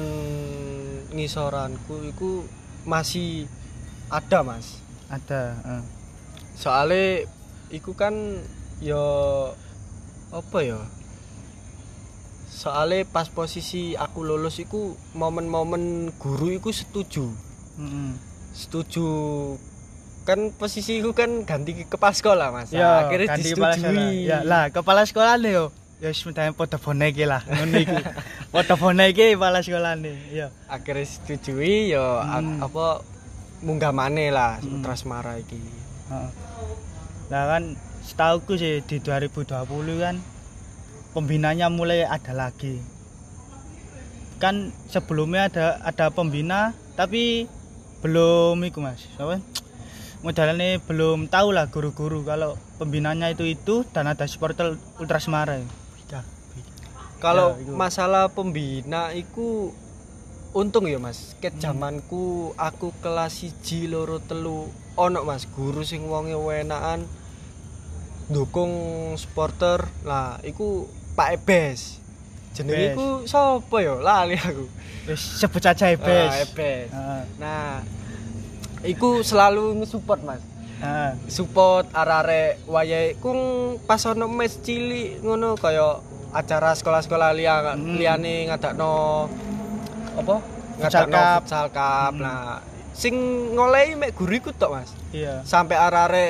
ngisoranku 1.13 2.09
iku 2.09 2.43
masih 2.83 3.45
ada 4.09 4.41
mas 4.41 4.81
Ada. 5.07 5.55
eh. 5.55 5.83
soalnya 6.53 7.29
iku 7.69 7.93
kan 7.93 8.13
yo 8.77 9.05
apa 10.29 10.59
ya 10.59 10.81
soalnya 12.45 13.05
pas 13.05 13.27
posisi 13.27 13.93
aku 13.93 14.21
lulus 14.21 14.57
iku 14.57 14.93
momen-momen 15.13 16.13
guru 16.15 16.49
iku 16.51 16.69
setuju 16.69 17.29
Mm-mm. 17.75 18.13
setuju 18.53 19.05
kan 20.23 20.53
posisiku 20.53 21.11
kan 21.11 21.43
ganti 21.43 21.75
ke 21.75 21.83
kepala 21.85 22.13
sekolah 22.13 22.47
mas 22.49 22.71
Ya, 22.71 23.03
akhirnya 23.03 23.35
disetujui 23.35 24.23
Ya, 24.23 24.39
lah 24.41 24.69
kepala 24.69 25.03
sekolah 25.03 25.35
nih 25.35 25.51
yo. 25.53 25.65
Ya 25.97 26.09
wis 26.09 26.23
mendane 26.23 26.51
padha 26.51 26.75
boneke 26.75 27.23
lah 27.23 27.41
ngono 27.47 27.75
iku. 27.75 27.95
Padha 28.49 28.75
boneke 28.75 29.33
kepala 29.33 29.59
sekolah 29.59 29.93
nih. 29.95 30.17
Ya. 30.31 30.47
akhirnya 30.67 31.01
disetujui 31.01 31.89
yo 31.89 32.03
a- 32.17 32.37
Hmm. 32.37 32.59
apa 32.59 33.01
munggah 33.61 33.91
maneh 33.91 34.29
lah 34.29 34.59
Hmm. 34.59 34.79
Ultrasmara 34.79 35.37
iki 35.37 35.55
Heeh. 35.55 36.29
Lah 37.29 37.43
kan 37.47 37.63
setauku 38.01 38.53
sih 38.53 38.81
di 38.81 38.99
2020 38.99 39.47
kan 39.97 40.19
pembinanya 41.11 41.69
mulai 41.69 42.03
ada 42.03 42.33
lagi. 42.33 42.83
Kan 44.37 44.55
sebelumnya 44.85 45.47
ada 45.47 45.65
ada 45.81 46.11
pembina 46.11 46.75
tapi 46.93 47.47
belum 48.01 48.59
iku 48.61 48.83
Mas. 48.83 49.07
Apa? 49.15 49.39
Modelnya 50.19 50.79
belum 50.81 51.27
tahu 51.27 51.51
lah 51.51 51.67
guru-guru 51.67 52.23
kalau 52.23 52.55
pembinanya 52.75 53.27
itu 53.27 53.43
itu 53.45 53.83
dan 53.85 54.03
ada 54.05 54.23
supporter 54.23 54.75
Ultra 54.97 55.19
Semarang. 55.19 55.63
Kalau 57.23 57.55
Ya, 57.55 57.71
masalah 57.71 58.27
pembina 58.27 59.15
iku 59.15 59.71
untung 60.51 60.91
ya 60.91 60.99
mas. 60.99 61.39
Ket 61.39 61.55
Hmm. 61.63 61.87
aku 62.59 62.91
kelas 62.99 63.39
siji 63.39 63.87
loro 63.87 64.19
telu 64.19 64.67
ono 64.99 65.23
mas. 65.23 65.47
Guru 65.47 65.87
sing 65.87 66.03
wonge 66.11 66.35
wenakan 66.35 67.07
dukung 68.27 68.71
supporter 69.15 69.87
lah 70.03 70.43
iku 70.43 70.83
Pak 71.15 71.29
Ebes. 71.39 72.03
Jenenge 72.53 72.93
iku 72.93 73.07
sapa 73.25 73.77
ya? 73.79 73.95
Lali 73.97 74.35
aku. 74.35 74.67
Wis 75.07 75.21
sebut 75.39 75.63
saja 75.63 75.89
Ebes. 75.95 76.27
Ah, 76.27 76.43
Ebes. 76.43 76.87
Heeh. 76.91 77.23
nah 77.39 77.79
iku 78.83 79.23
selalu 79.23 79.79
nge-support 79.79 80.21
mas. 80.27 80.43
Heeh. 80.83 81.15
support 81.31 81.87
arare 81.95 82.59
wayahe. 82.67 83.15
Kung 83.23 83.39
pas 83.87 84.03
ono 84.03 84.27
mes 84.27 84.59
cilik 84.59 85.23
ngono 85.23 85.55
kaya 85.55 86.03
acara 86.33 86.73
sekolah-sekolah 86.73 87.31
liya 87.31 87.77
Hmm. 87.77 87.95
liyane 87.95 88.49
ngadakno 88.49 89.29
apa 90.13 90.35
ngadakno 90.77 91.17
futsal 91.39 91.67
cup 91.69 92.11
Hmm. 92.11 92.21
nah 92.21 92.59
sing 92.93 93.13
ngolehi 93.53 93.93
mek 93.93 94.13
guriku 94.13 94.49
tok 94.51 94.71
Mas 94.73 94.91
Iya. 95.09 95.41
sampai 95.43 95.77
arare 95.77 96.27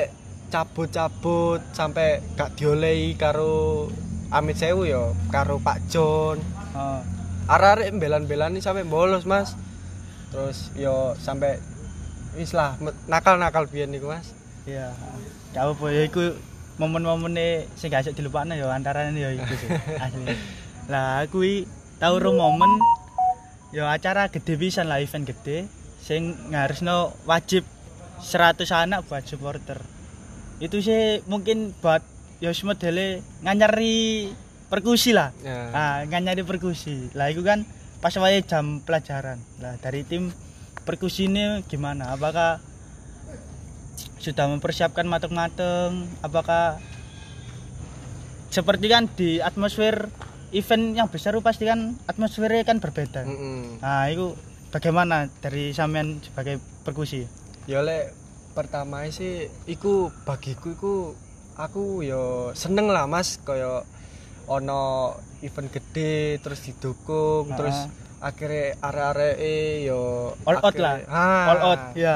cabut-cabut 0.47 1.59
sampai 1.71 2.21
gak 2.35 2.53
diolehi 2.53 3.15
karo 3.15 3.87
Amit 4.29 4.55
Sewu 4.55 4.83
ya 4.83 5.01
karo 5.27 5.57
Pak 5.57 5.87
John 5.87 6.39
Heeh. 6.73 6.99
arare 7.45 7.91
belan-belani 7.91 8.59
sampai 8.59 8.83
bolos 8.83 9.23
Mas 9.23 9.55
terus 10.29 10.71
yo 10.73 11.13
sampai 11.17 11.59
wis 12.33 12.51
lah 12.51 12.75
nakal-nakal 13.05 13.65
biyen 13.65 13.89
niku 13.89 14.07
Mas 14.07 14.31
Iya. 14.63 14.95
Gak 15.51 15.63
apa 15.69 15.85
ya 15.89 16.01
iku 16.03 16.31
momen-momen 16.81 17.37
sing 17.77 17.93
gak 17.93 18.07
iso 18.07 18.11
dilupakno 18.15 18.57
ya 18.57 18.69
antarane 18.73 19.13
ya 19.13 19.29
iku 19.33 19.53
sih. 19.53 19.69
Asli. 19.99 20.33
Lah 20.89 21.23
aku 21.23 21.45
i 21.45 21.55
tau 22.01 22.17
ro 22.17 22.33
momen 22.33 22.81
ya 23.73 23.89
acara 23.89 24.29
gede 24.29 24.57
pisan 24.57 24.89
lah 24.89 25.01
event 25.01 25.25
gede 25.25 25.69
sing 26.01 26.35
ngarisno 26.51 27.15
wajib 27.29 27.63
100 28.21 28.65
anak 28.73 29.05
buat 29.07 29.23
supporter. 29.25 29.79
Itu 30.59 30.79
sih 30.79 31.21
mungkin 31.29 31.75
buat 31.79 32.01
ya 32.43 32.51
modele 32.65 33.23
nganyari 33.43 34.31
perkusi 34.67 35.13
lah. 35.13 35.31
ya 35.45 35.69
Ah, 35.71 35.97
nganyari 36.09 36.41
perkusi. 36.41 37.13
Lah 37.13 37.29
itu 37.29 37.45
kan 37.45 37.63
pas 38.01 38.15
wae 38.17 38.41
jam 38.43 38.81
pelajaran. 38.83 39.39
Lah 39.61 39.77
dari 39.79 40.03
tim 40.03 40.33
perkusi 40.83 41.31
ini 41.31 41.63
gimana? 41.69 42.11
Apakah 42.11 42.59
sudah 44.23 44.47
mempersiapkan 44.47 45.03
mateng-mateng? 45.03 46.07
Apakah 46.23 46.79
seperti 48.47 48.85
kan 48.87 49.11
di 49.11 49.43
atmosfer 49.43 50.07
event 50.53 50.93
yang 50.93 51.09
besar 51.09 51.33
pasti 51.41 51.65
kan 51.65 51.97
atmosfernya 52.05 52.63
kan 52.63 52.77
berbeda. 52.77 53.25
Mm-mm. 53.25 53.81
Nah, 53.81 54.05
itu 54.07 54.37
bagaimana 54.69 55.27
dari 55.41 55.73
sampean 55.73 56.21
sebagai 56.23 56.61
perkusi? 56.85 57.43
ya 57.63 57.79
lek 57.79 58.11
pertama 58.51 59.07
sih 59.07 59.47
iku 59.71 60.11
bagiku 60.27 60.75
iku 60.75 60.95
aku 61.55 62.03
yo 62.03 62.51
seneng 62.51 62.91
lah 62.91 63.07
mas 63.07 63.39
kaya 63.39 63.87
ono 64.51 65.15
event 65.39 65.71
gede 65.71 66.43
terus 66.43 66.59
didukung 66.59 67.55
terus 67.55 67.87
akhirnya 68.19 68.75
arek-arek 68.83 69.35
yo 69.87 70.35
All 70.43 70.59
out 70.59 70.75
lah. 70.75 70.99
Ah, 71.07 71.43
All 71.55 71.61
out 71.63 71.81
ya. 71.95 72.15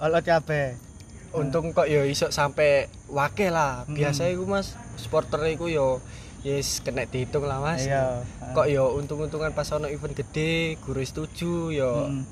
All 0.00 0.16
out 0.16 0.24
kabeh. 0.24 0.89
Untung 1.30 1.70
kok 1.70 1.86
yo 1.86 2.02
iso 2.02 2.34
sampai 2.34 2.90
wake 3.10 3.50
lah. 3.54 3.86
Biasa 3.86 4.30
iku 4.30 4.46
mas 4.46 4.74
supporter 4.98 5.40
iku 5.50 5.70
yo 5.70 6.02
yes 6.42 6.82
kena 6.82 7.06
dihitung 7.06 7.46
lah 7.46 7.62
mas. 7.62 7.86
Iya. 7.86 8.24
Kok 8.56 8.66
yo 8.66 8.96
untung-untungan 8.98 9.54
pas 9.54 9.70
ono 9.70 9.86
event 9.86 10.16
gede 10.16 10.80
guru 10.82 11.04
setuju 11.04 11.70
yo 11.70 11.90
Mm, 12.10 12.24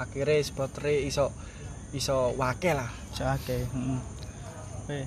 akhirnya 0.00 0.40
supportere 0.42 1.04
iso 1.04 1.30
iso 1.94 2.34
wake 2.34 2.72
lah. 2.74 2.90
So 3.14 3.26
akeh 3.28 3.66
heeh 3.70 4.00
Weh. 4.90 5.06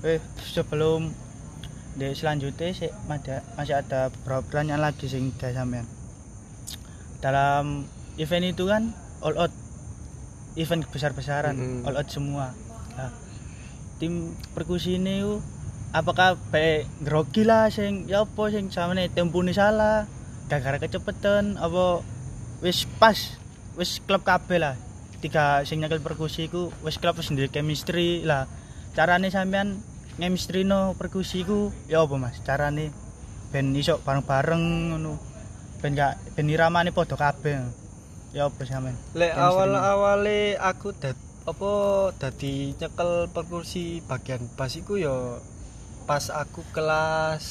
Weh, 0.00 0.20
sebelum 0.40 1.12
di 1.96 2.12
selanjutnya 2.12 2.72
sih 2.72 2.92
masih 3.08 3.76
ada 3.76 4.12
beberapa 4.12 4.44
pertanyaan 4.44 4.80
lagi 4.80 5.08
sing 5.08 5.32
sampean. 5.36 5.84
Dalam 7.20 7.84
event 8.16 8.44
itu 8.48 8.68
kan 8.68 8.92
all 9.20 9.36
out. 9.36 9.52
Event 10.56 10.88
besar-besaran, 10.88 11.52
Mm-mm. 11.52 11.84
all 11.84 12.00
out 12.00 12.08
semua. 12.08 12.56
Nah, 12.96 13.12
tim 14.00 14.32
perkusi 14.56 14.96
ini 14.96 15.20
ku, 15.20 15.44
apakah 15.92 16.40
baik 16.48 16.88
grogi 17.04 17.44
lah 17.44 17.68
sing 17.68 18.08
ya 18.08 18.24
apa 18.24 18.48
sing 18.48 18.72
samane 18.72 19.12
tempune 19.12 19.52
salah 19.52 20.08
gara-gara 20.48 20.80
kecepetan 20.80 21.60
apa 21.60 22.00
wis 22.64 22.88
pas 22.96 23.36
wis 23.76 24.00
klub 24.00 24.24
kabeh 24.24 24.56
lah. 24.56 24.74
Tiga 25.20 25.60
sing 25.68 25.84
nyekel 25.84 26.00
perkusi 26.00 26.48
ku 26.48 26.72
wis 26.80 26.96
klub 26.96 27.20
wis 27.20 27.28
duwe 27.28 27.52
chemistry 27.52 28.24
lah. 28.24 28.48
Carane 28.96 29.28
sampean 29.28 29.76
chemistry 30.16 30.64
no 30.64 30.96
perkusi 30.96 31.44
ku 31.44 31.68
ya 31.84 32.00
apa 32.00 32.16
mas? 32.16 32.40
Carane 32.40 32.92
ben 33.52 33.76
iso 33.76 34.00
bareng-bareng 34.00 34.96
ngono. 34.96 35.20
Ben 35.84 35.92
gak 35.92 36.16
ben 36.32 36.48
iramane 36.48 36.96
padha 36.96 37.20
kabeh 37.20 37.84
ya 38.36 38.46
apa 38.46 38.60
sampean 38.62 38.92
lek 39.12 39.32
awal-awale 39.32 40.60
aku 40.60 40.92
dat 40.92 41.16
apa 41.42 41.72
dadi 42.14 42.76
nyekel 42.76 43.32
perkursi 43.32 44.04
bagian 44.04 44.44
bas 44.52 44.76
iku 44.76 44.98
yo 44.98 45.40
pas 46.04 46.28
aku 46.28 46.60
kelas 46.70 47.44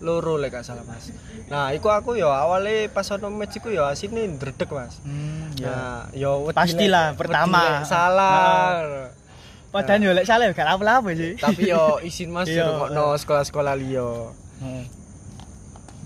loro 0.00 0.40
lek 0.40 0.48
gak 0.50 0.64
salah 0.64 0.80
mas. 0.82 1.12
Nah 1.46 1.70
iku 1.70 1.92
aku 1.92 2.16
yo 2.16 2.32
awalnya 2.32 2.88
pas 2.88 3.04
ono 3.10 3.28
match 3.28 3.60
iku 3.60 3.68
yo 3.68 3.84
asine 3.84 4.24
ndredeg 4.24 4.66
mas. 4.66 4.96
Hmm 5.04 5.52
ya. 5.60 6.08
Nah 6.08 6.50
Pastilah, 6.50 7.12
pertama. 7.12 7.84
salah. 7.84 9.12
Padahal 9.68 10.00
yo 10.00 10.10
lek 10.10 10.24
salah 10.24 10.48
gak 10.50 10.64
apa-apa 10.64 11.12
sih. 11.12 11.36
Tapi 11.44 11.68
yo 11.68 12.00
izin 12.00 12.32
mas 12.32 12.48
Iya. 12.48 12.64
rungokno 12.66 13.12
sekolah-sekolah 13.14 13.74
liya. 13.76 14.32
Heeh. 14.64 14.84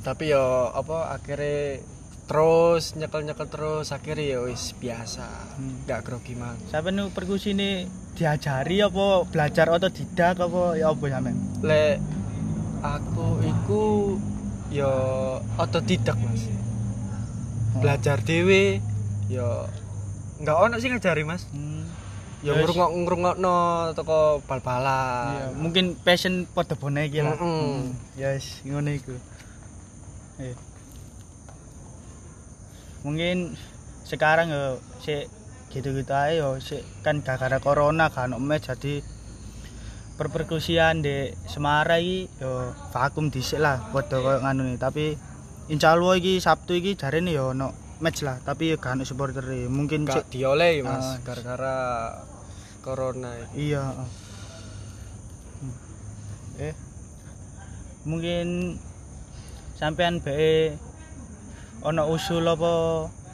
tapi 0.04 0.28
yo 0.28 0.68
apa 0.68 1.16
akhirnya 1.16 1.80
terus 2.24 2.94
nyekel-nyekel 2.94 3.46
terus 3.46 3.88
akhirnya 3.90 4.24
yo 4.34 4.48
wis 4.48 4.72
biasa 4.74 5.28
Hmm. 5.54 5.84
nggak 5.84 6.00
grogi 6.02 6.32
man 6.32 6.56
sampean 6.66 6.96
nu 6.96 7.04
perkusi 7.08 7.52
ini 7.52 7.84
diajari 8.12 8.80
apa 8.80 9.06
belajar 9.24 9.68
otodidak 9.68 10.36
apa 10.38 10.74
ya 10.74 10.88
apa 10.88 11.04
sampean 11.04 11.36
lek 11.60 12.00
aku 12.80 13.28
iku 13.40 13.84
yo 14.70 14.92
otodidak 15.54 16.16
mas 16.16 16.48
belajar 17.74 18.18
dewe 18.20 18.80
yo 19.26 19.68
nggak 20.38 20.56
ono 20.58 20.76
sih 20.78 20.88
ngajari 20.88 21.22
mas 21.22 21.44
Hmm. 21.50 21.84
yo 22.40 22.52
Yes. 22.52 22.60
ngrungok 22.62 22.90
ngrungokno 22.94 23.56
toko 23.92 24.18
Iya, 24.34 24.44
bal-balan 24.44 25.52
mungkin 25.56 25.84
passion 25.98 26.44
pada 26.46 26.72
bonek 26.72 27.08
iki 27.08 27.20
lah. 27.20 27.32
Mm-mm. 27.34 27.40
Hmm, 27.40 27.80
Yes, 28.14 28.60
ngono 28.62 28.92
iku. 28.92 29.16
Eh. 30.38 30.52
Mungkin 33.04 33.52
sekarang 34.08 34.48
yo 34.48 34.80
sik 35.00 35.28
gitu-gitu 35.72 36.12
aja 36.12 36.32
yo 36.32 36.56
sik 36.60 36.80
kan 37.04 37.20
gara-gara 37.20 37.58
corona 37.60 38.08
kan 38.08 38.32
match 38.40 38.68
jadi 38.72 39.00
perperkusian 40.14 41.02
di 41.02 41.32
Semarang 41.44 41.98
iki 41.98 42.30
yo 42.38 42.70
vakum 42.94 43.28
dhisik 43.28 43.58
lah 43.58 43.82
padha 43.90 44.22
koyo 44.22 44.38
nganu 44.40 44.62
nih 44.70 44.78
tapi 44.78 45.18
insyaallah 45.66 46.14
iki 46.16 46.38
Sabtu 46.38 46.78
iki 46.78 46.94
jarene 46.94 47.34
yo 47.34 47.50
ono 47.50 47.74
match 47.98 48.22
lah 48.22 48.38
tapi 48.40 48.70
yo 48.70 48.76
gak 48.78 48.94
ono 48.96 49.04
supporter 49.04 49.42
mungkin 49.66 50.06
gak 50.06 50.30
dioleh 50.30 50.80
mas 50.86 51.02
Ah. 51.02 51.16
gara-gara 51.26 51.76
corona 52.84 53.32
iki. 53.34 53.72
Iya. 53.72 53.84
Hmm. 55.60 55.74
Eh. 56.60 56.74
Mungkin 58.04 58.76
sampean 59.74 60.20
be 60.20 60.76
ono 61.84 62.08
usul 62.08 62.44
apa 62.46 62.72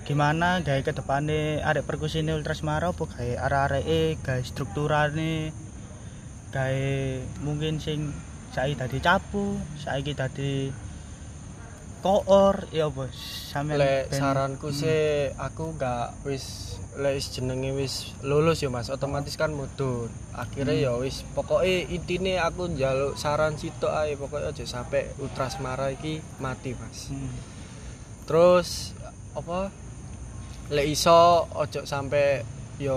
gimana 0.02 0.58
gawe 0.60 0.80
ke 0.80 0.90
depane 0.90 1.38
arek 1.60 1.86
perkusi 1.86 2.20
ini 2.20 2.32
Ultras 2.32 2.60
Mara 2.60 2.90
apa 2.90 3.04
gawe 3.04 3.32
arek-areke 3.38 4.00
gawe 4.18 4.42
strukturane 4.42 5.54
gawe 6.50 6.90
mungkin 7.40 7.78
sing 7.78 8.10
saiki 8.50 8.74
dadi 8.74 8.98
capu, 8.98 9.54
saiki 9.78 10.12
dadi 10.12 10.54
koor 12.00 12.66
ya 12.70 12.88
apa 12.88 13.06
sampean 13.46 13.78
lek 13.78 14.08
ben- 14.08 14.18
saranku 14.18 14.68
Hmm. 14.68 14.80
sih 14.80 15.00
aku 15.38 15.76
gak 15.76 16.16
wis 16.24 16.74
lek 16.96 17.22
jenenge 17.22 17.70
wis 17.72 17.94
lulus 18.22 18.58
ya 18.58 18.68
mas 18.68 18.88
otomatis 18.88 19.36
kan 19.36 19.52
mudun 19.52 20.08
akhirnya 20.34 20.74
Hmm. 20.74 20.82
ya 20.82 20.92
wis 20.98 21.22
pokoknya 21.30 21.86
intine 21.88 22.40
aku 22.40 22.66
njaluk 22.66 23.14
saran 23.14 23.54
sitok 23.54 23.92
ae 23.94 24.16
pokoknya 24.16 24.50
aja 24.50 24.64
sampai 24.66 25.06
Ultras 25.16 25.60
Mara 25.60 25.86
iki 25.88 26.18
mati 26.40 26.74
mas 26.74 27.12
Hmm. 27.12 27.30
Terus 28.30 28.94
apa? 29.34 29.74
Lek 30.70 30.86
iso 30.86 31.50
ojo 31.50 31.82
sampai 31.82 32.46
yo 32.78 32.94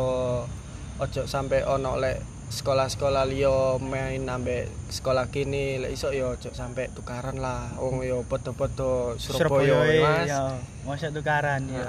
ojo 1.01 1.21
sampai 1.25 1.65
ono 1.65 1.97
lek 1.97 2.21
sekolah-sekolah 2.53 3.25
liya 3.25 3.81
main 3.81 4.29
ambek 4.29 4.69
sekolah 4.93 5.33
kini 5.33 5.81
lek 5.81 5.97
iso 5.97 6.13
yo 6.13 6.37
ojo 6.37 6.53
sampai 6.53 6.93
tukaran 6.93 7.41
lah. 7.41 7.73
Wong 7.81 8.05
yo 8.05 8.21
podo-podo 8.29 9.17
Surabaya 9.17 9.81
mas. 10.05 10.29
ya 10.29 10.41
masa 10.85 11.09
tukaran 11.09 11.65
ya. 11.65 11.81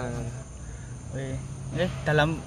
Weh, 1.12 1.37
eh 1.85 1.90
dalam 2.09 2.40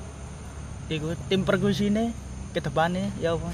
iku 0.89 1.13
tim 1.29 1.45
perkusi 1.45 1.93
ini 1.93 2.10
ke 2.57 2.60
depannya 2.65 3.13
ya 3.21 3.38
apa? 3.38 3.53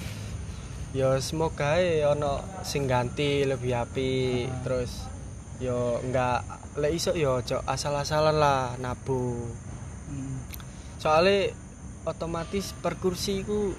yo 0.93 1.17
semoga 1.17 1.81
ono 2.13 2.39
sing 2.61 2.85
ganti 2.85 3.41
lebih 3.49 3.73
api 3.73 4.45
terus 4.61 5.09
yo 5.63 5.79
enggak 5.99 6.43
lek 6.75 6.91
iso 6.91 7.11
yo 7.13 7.39
ojo 7.39 7.63
asal-asalan 7.63 8.35
lah 8.35 8.75
nabu 8.77 9.47
Hmm. 10.03 10.35
soalnya 10.99 11.55
otomatis 12.03 12.75
perkursi 12.75 13.41
ku 13.41 13.71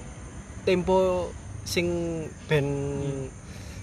tempo 0.64 1.28
sing 1.62 1.86
ben 2.46 2.64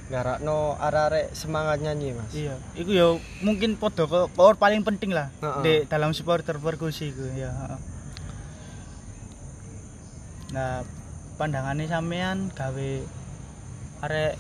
ngarakno 0.10 0.76
arek-arek 0.76 1.32
semangat 1.32 1.80
nyanyi 1.80 2.12
mas 2.12 2.34
Iya, 2.34 2.58
iku 2.76 2.92
ya 2.92 3.08
mungkin 3.40 3.78
podo 3.78 4.04
power 4.28 4.58
paling 4.58 4.82
penting 4.82 5.14
lah 5.14 5.30
Heeh. 5.40 5.62
di 5.62 5.74
dalam 5.86 6.12
supporter 6.12 6.58
perkusi 6.58 7.10
iku 7.10 7.24
ya. 7.32 7.54
Nah, 10.52 10.84
pandangannya 11.38 11.88
sampean 11.88 12.52
gawe 12.52 12.92
arek 14.04 14.34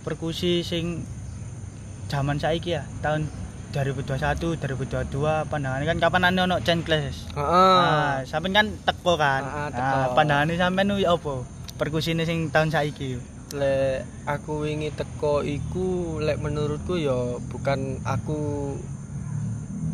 perkusi 0.00 0.64
sing 0.64 1.04
zaman 2.10 2.38
saiki 2.38 2.78
ya, 2.78 2.82
tahun 3.04 3.28
2021, 3.72 4.60
2022 4.60 5.48
pandangannya 5.48 5.86
kan 5.88 5.98
kapan 5.98 6.28
ane 6.28 6.40
ono 6.44 6.60
chain 6.60 6.84
class. 6.84 7.24
Heeh. 7.32 7.76
Nah, 7.80 8.20
sampean 8.28 8.52
kan 8.52 8.66
teko 8.84 9.16
kan. 9.16 9.42
Ah, 9.42 9.68
teko. 9.72 10.20
Nah, 10.22 10.44
sampean 10.60 10.92
ku 10.92 11.00
ya 11.00 11.16
apa? 11.16 11.34
Perkusi 11.80 12.12
ini 12.12 12.28
sing 12.28 12.52
tahun 12.52 12.68
saiki. 12.68 13.32
lek 13.52 14.08
aku 14.24 14.64
wingi 14.64 14.88
teko 14.96 15.44
iku 15.44 16.16
lek 16.24 16.40
menurutku 16.40 16.96
ya 16.96 17.36
bukan 17.52 18.00
aku 18.00 18.72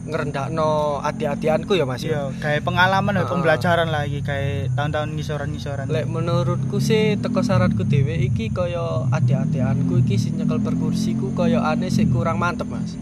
ngerendakno 0.09 0.71
ati-atianku 1.01 1.73
ya 1.73 1.85
mas 1.85 2.01
ya. 2.01 2.09
Iya, 2.09 2.23
kayak 2.39 2.65
pengalaman 2.65 3.15
ah. 3.15 3.29
pembelajaran 3.29 3.89
lagi 3.89 4.19
kayak 4.21 4.73
tahun-tahun 4.73 5.13
ngisoran-ngisoran. 5.13 5.87
lek 5.87 6.05
menurutku 6.07 6.77
sih 6.79 7.15
teko 7.15 7.41
syaratku 7.41 7.85
dhewe 7.85 8.17
iki 8.19 8.49
kaya 8.49 9.05
ati-atianku 9.09 10.01
iki 10.01 10.17
sing 10.17 10.35
nyekel 10.35 10.59
perkursiku 10.59 11.33
kaya 11.33 11.61
aneh 11.63 11.89
sih 11.89 12.05
kurang 12.07 12.39
mantep 12.39 12.67
mas 12.67 12.97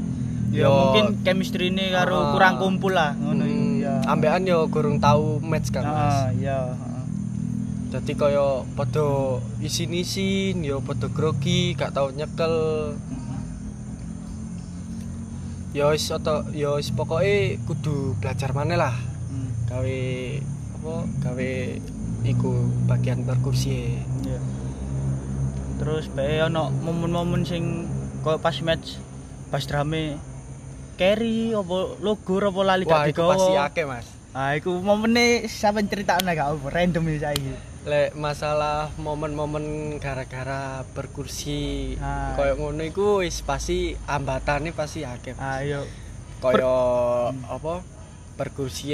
ya 0.48 0.64
Yo, 0.64 0.72
mungkin 0.72 1.22
chemistry 1.22 1.68
ini 1.68 1.90
karo 1.90 2.16
Ah. 2.16 2.30
kurang 2.32 2.54
kumpul 2.56 2.90
lah 2.90 3.14
ngono 3.14 3.42
Hmm, 3.42 3.78
ya. 3.78 4.02
ambekan 4.04 4.42
yo 4.42 4.66
kurang 4.66 4.98
tahu 4.98 5.38
match 5.40 5.70
kan 5.70 5.84
mas 5.84 6.14
Ah, 6.16 6.28
iya, 6.32 6.60
jadi 7.88 8.12
kaya 8.14 8.46
padha 8.72 9.06
isin-isin 9.60 10.58
yo 10.60 10.80
padha 10.80 11.06
grogi 11.08 11.72
gak 11.72 11.92
tau 11.92 12.10
nyekel 12.10 12.54
yo 15.76 15.92
wis 15.92 16.08
oto 16.08 16.48
yo 16.56 16.80
wis 16.80 16.88
pokoke 16.88 17.60
kudu 17.68 18.16
belajar 18.16 18.56
maneh 18.56 18.80
lah. 18.80 18.96
Hmm, 19.28 19.52
gawe 19.68 20.00
apa 20.80 20.94
gawe 21.20 21.50
iku 22.24 22.50
bagian 22.88 23.28
perkursi 23.28 24.00
iya. 24.24 24.40
Terus 25.76 26.08
bae 26.08 26.40
ono 26.40 26.72
momen-momen 26.72 27.44
sing 27.44 27.84
koyo 28.24 28.40
pas 28.40 28.56
match 28.64 28.96
pas 29.52 29.68
drame 29.68 30.16
carry 30.96 31.52
apa 31.52 32.00
logur 32.00 32.48
apa 32.48 32.60
lali 32.64 32.88
wah 32.88 33.04
gak 33.04 33.20
pasti 33.36 33.52
akeh 33.60 33.84
mas. 33.84 34.08
Ah 34.32 34.56
iku 34.56 34.80
momene 34.80 35.44
sampean 35.44 35.92
critakno 35.92 36.32
gak 36.32 36.56
apa 36.56 36.72
random 36.72 37.04
iki 37.12 37.20
saiki. 37.20 37.52
Lek 37.86 38.18
masalah 38.18 38.90
momen-momen 38.98 39.62
gara-gara 39.96 40.82
berkursi 40.90 41.94
Ah. 41.96 42.34
koyo 42.34 42.58
ngono 42.58 42.82
iku 42.82 43.22
wis 43.22 43.40
pasti 43.40 43.78
ambatane 44.04 44.74
pasti 44.74 45.06
akeh 45.06 45.38
Ah 45.38 45.62
yo 45.62 45.86
koyo 46.36 47.30
apa 47.46 47.86
berkursi 48.34 48.90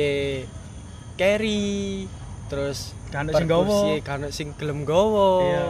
carry 1.14 2.04
terus 2.46 2.92
Kan 3.08 3.28
ono 3.28 3.32
sing 3.34 3.48
perkursi 3.48 3.92
gawa. 3.96 4.04
kan 4.04 4.18
ono 4.18 4.28
sing 4.30 4.48
gelem 4.54 4.84
gawa 4.84 5.30
Iya. 5.40 5.66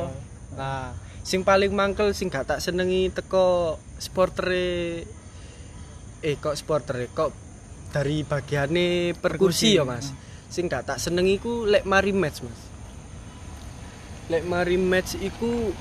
nah 0.52 0.82
sing 1.22 1.46
paling 1.46 1.70
mangkel 1.70 2.10
sing 2.12 2.26
gak 2.26 2.46
tak 2.48 2.58
senengi 2.58 3.06
teko 3.08 3.78
sportere 3.96 5.06
eh 6.20 6.36
kok 6.36 6.54
sportere 6.54 7.06
kok 7.08 7.30
dari 7.88 8.26
bagiane 8.26 9.14
perkursi 9.14 9.74
Perkursi. 9.74 9.78
ya 9.78 9.84
mas 9.84 10.10
sing 10.48 10.66
gak 10.66 10.84
tak 10.84 10.98
senengi 10.98 11.38
ku 11.38 11.62
lek 11.64 11.82
mari 11.84 12.10
match 12.10 12.42
mas 12.42 12.71
lek 14.32 14.44
mari 14.44 14.80
match 14.80 15.12
iku 15.20 15.76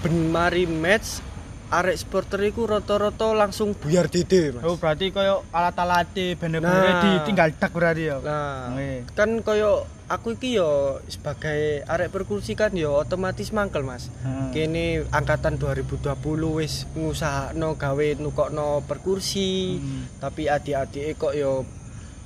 ben 0.00 0.28
mari 0.28 0.64
match 0.66 1.24
arek 1.70 1.96
supporter 1.96 2.44
iku 2.44 2.68
rata-rata 2.68 3.32
langsung 3.32 3.72
buyar 3.72 4.06
dede 4.06 4.52
mas 4.52 4.62
Oh 4.62 4.76
berarti 4.76 5.08
koyo 5.10 5.42
alat-alate 5.50 6.36
bener-bener 6.36 6.70
Nah. 6.92 7.02
ditinggal 7.18 7.56
tak 7.56 7.72
berarti 7.72 8.04
ya. 8.04 8.20
nah 8.20 8.70
Oke. 8.70 9.08
kan 9.10 9.40
koyo 9.40 9.72
aku 10.06 10.36
iki 10.36 10.54
yo 10.54 10.70
sebagai 11.08 11.60
arek 11.84 12.12
perkursi 12.12 12.52
kan 12.52 12.70
yo 12.74 12.94
otomatis 12.94 13.48
mangkel 13.50 13.80
mas 13.82 14.12
Heeh. 14.20 14.52
kene 14.52 14.84
angkatan 15.10 15.56
2020 15.56 16.12
wis 16.54 16.84
ngusahakno 16.92 17.74
gawe 17.74 18.06
nukokno 18.16 18.84
perkursi 18.84 19.50
Hmm. 19.74 20.04
tapi 20.20 20.46
adik-adike 20.46 21.16
kok 21.16 21.32
yo 21.32 21.64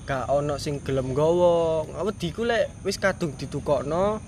gak 0.04 0.26
ono 0.26 0.58
sing 0.58 0.82
gelem 0.82 1.12
gawa 1.12 1.54
wedi 2.02 2.32
ku 2.32 2.42
lek 2.42 2.82
wis 2.82 2.98
kadung 2.98 3.32
ditukokno 3.32 4.18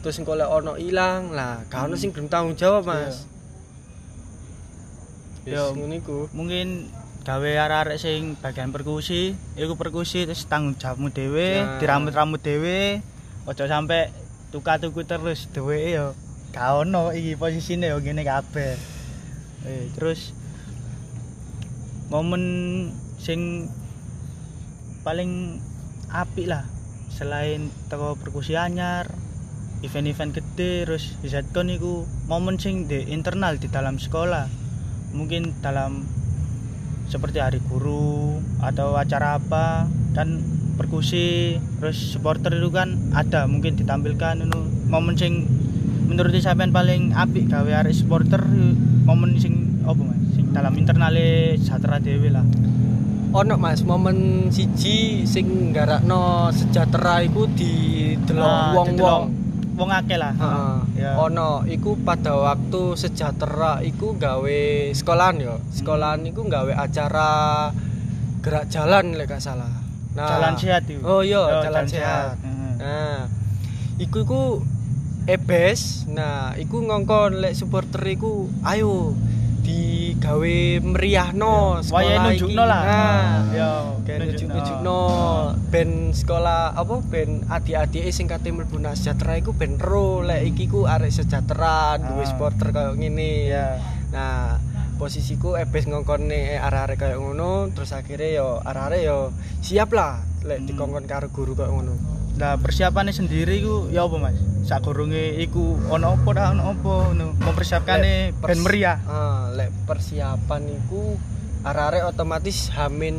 terus 0.00 0.16
engko 0.16 0.32
lek 0.32 0.48
ono 0.48 0.80
ilang 0.80 1.30
lah 1.30 1.60
gak 1.68 1.86
ono 1.86 1.94
sing 1.94 2.10
gelem 2.10 2.28
tanggung 2.28 2.56
jawab 2.56 2.84
mas 2.84 3.28
Yo. 5.48 5.72
Wis 5.72 5.76
ngono 5.76 5.94
iku 5.96 6.18
Mungkin 6.36 6.92
gawe 7.24 7.50
arek-arek 7.64 7.96
sing 7.96 8.36
bagian 8.40 8.72
perkusi, 8.72 9.32
iku 9.56 9.72
perkusi 9.72 10.28
terus 10.28 10.44
tanggung 10.44 10.76
jawabmu 10.76 11.08
dhewe, 11.08 11.64
Nah. 11.64 11.80
diramut-ramut 11.80 12.40
dhewe. 12.40 13.00
Ojo 13.48 13.64
sampe 13.64 14.12
tuka-tuku 14.52 15.00
terus 15.04 15.48
dheweke 15.48 15.96
yo 15.96 16.12
gak 16.52 16.84
ono 16.84 17.12
iki 17.12 17.40
posisine 17.40 17.88
yo 17.88 18.04
ngene 18.04 18.20
kabeh. 18.20 18.76
Eh, 19.64 19.84
terus 19.96 20.36
momen 22.12 22.44
sing 23.16 23.68
paling 25.00 25.56
apik 26.12 26.52
lah 26.52 26.68
selain 27.08 27.72
teko 27.88 28.16
perkusi 28.20 28.60
anyar 28.60 29.08
event-event 29.80 30.36
gede 30.36 30.84
terus 30.84 31.16
ZCon 31.24 31.72
iku 31.72 32.04
momen 32.28 32.60
sing 32.60 32.84
di 32.84 33.08
internal 33.08 33.56
di 33.56 33.68
dalam 33.72 33.96
sekolah. 33.96 34.46
Mungkin 35.16 35.64
dalam 35.64 36.04
seperti 37.10 37.42
hari 37.42 37.58
guru 37.66 38.38
atau 38.62 38.94
acara 38.94 39.42
apa 39.42 39.90
kan 40.14 40.38
perkusi 40.78 41.58
terus 41.82 42.14
supporter 42.14 42.54
itu 42.54 42.70
kan 42.70 42.94
ada 43.10 43.50
mungkin 43.50 43.74
ditampilkan 43.74 44.46
itu 44.46 44.60
momen 44.86 45.18
sing 45.18 45.44
menurut 46.06 46.30
sampean 46.38 46.70
paling 46.70 47.10
apik 47.12 47.50
gawe 47.50 47.82
arek 47.82 47.96
supporter 47.96 48.40
momen 49.08 49.34
sing 49.40 49.82
apa 49.82 49.98
mas? 49.98 50.20
Sing 50.36 50.54
dalam 50.54 50.76
internale 50.78 51.58
satra 51.58 51.98
dewe 51.98 52.30
lah. 52.30 52.46
Ono 53.30 53.54
mas 53.58 53.82
momen 53.82 54.50
siji 54.50 55.24
sing 55.26 55.70
nggarakno 55.72 56.50
sejahtera 56.54 57.22
iku 57.26 57.46
di 57.50 57.72
delok 58.26 58.46
Ah, 58.46 58.74
wong-wong 58.74 59.39
wong 59.80 59.88
akeh 59.88 60.20
lah 60.20 60.36
Heeh. 60.36 60.76
Ya. 61.00 61.12
Ono 61.16 61.64
iku 61.64 61.96
pada 62.04 62.36
waktu 62.36 62.92
sejahtera 63.00 63.80
iku 63.80 64.12
gawe 64.20 64.60
sekolahan 64.92 65.40
yo. 65.40 65.56
Sekolahan 65.72 66.20
iku 66.28 66.44
gawe 66.44 66.72
acara 66.76 67.72
gerak 68.44 68.68
jalan 68.68 69.16
lek 69.16 69.32
gak 69.32 69.40
salah. 69.40 69.72
Nah, 70.12 70.26
jalan 70.28 70.52
sehat 70.58 70.84
itu 70.90 71.00
Oh 71.06 71.22
iya, 71.24 71.40
Yo, 71.40 71.64
jalan, 71.64 71.84
sehat. 71.88 72.36
Heeh. 72.44 72.72
Nah, 72.76 73.18
iku 73.96 74.16
iku 74.28 74.42
ebes. 75.24 76.04
Nah, 76.10 76.52
iku 76.60 76.84
ngongkon 76.84 77.40
lek 77.40 77.56
supporter 77.56 78.04
iku 78.04 78.52
ayo 78.68 79.16
digawe 79.60 80.56
meriahno 80.80 81.80
sekolah 81.80 81.92
Wayahe 81.96 82.16
iki. 82.16 82.24
nunjukno 82.42 82.62
lah. 82.62 82.82
Nah, 82.82 83.32
yo 83.50 83.72
kayak 84.02 84.18
nunjuk-nunjukno 84.22 85.00
ben 85.68 85.90
sekolah 86.10 86.72
apa 86.72 86.94
ben 87.04 87.30
adik-adik 87.46 88.08
sing 88.08 88.26
kate 88.26 88.48
mlebu 88.48 88.76
sejahtera 88.90 89.36
iku 89.36 89.52
ben 89.52 89.76
ro 89.76 90.20
lek 90.20 90.42
iki 90.46 90.66
ku 90.66 90.84
arek 90.84 91.10
sejahtera 91.10 91.96
duwe 91.96 92.22
Ah. 92.22 92.28
supporter 92.28 92.68
koyo 92.70 92.92
ngene. 92.94 93.32
Ya 93.46 93.66
nah 94.10 94.58
posisiku 94.96 95.54
ebes 95.54 95.86
ngongkone 95.86 96.58
arek-arek 96.58 96.98
koyo 96.98 97.16
ngono 97.22 97.70
terus 97.70 97.90
akhirnya 97.90 98.28
yo 98.34 98.48
arek-arek 98.60 99.00
yo 99.02 99.18
siap 99.60 99.88
lah 99.90 100.18
lek 100.42 100.58
Hmm. 100.58 100.66
dikongkon 100.66 101.04
karo 101.04 101.28
guru 101.28 101.54
koyo 101.54 101.72
ngono 101.72 101.94
Nah, 102.40 102.56
persiapannya 102.56 103.12
sendiri 103.12 103.60
ku 103.60 103.86
ya 103.86 104.02
apa 104.02 104.16
Mas? 104.16 104.40
Sakurunge 104.62 105.36
iku 105.38 105.76
ono 105.86 106.16
apa 106.16 106.24
ora 106.26 106.44
ono 106.50 106.72
apa 106.72 106.92
ngono. 107.06 107.36
Mempersiapkane 107.36 108.32
Lek 108.32 108.40
ben 108.40 108.48
pers- 108.48 108.64
meriah. 108.64 108.96
ah 109.04 109.52
lek 109.52 109.68
persiapan 109.84 110.62
iku 110.74 111.20
arek-arek 111.60 112.08
otomatis 112.08 112.72
hamin 112.72 113.16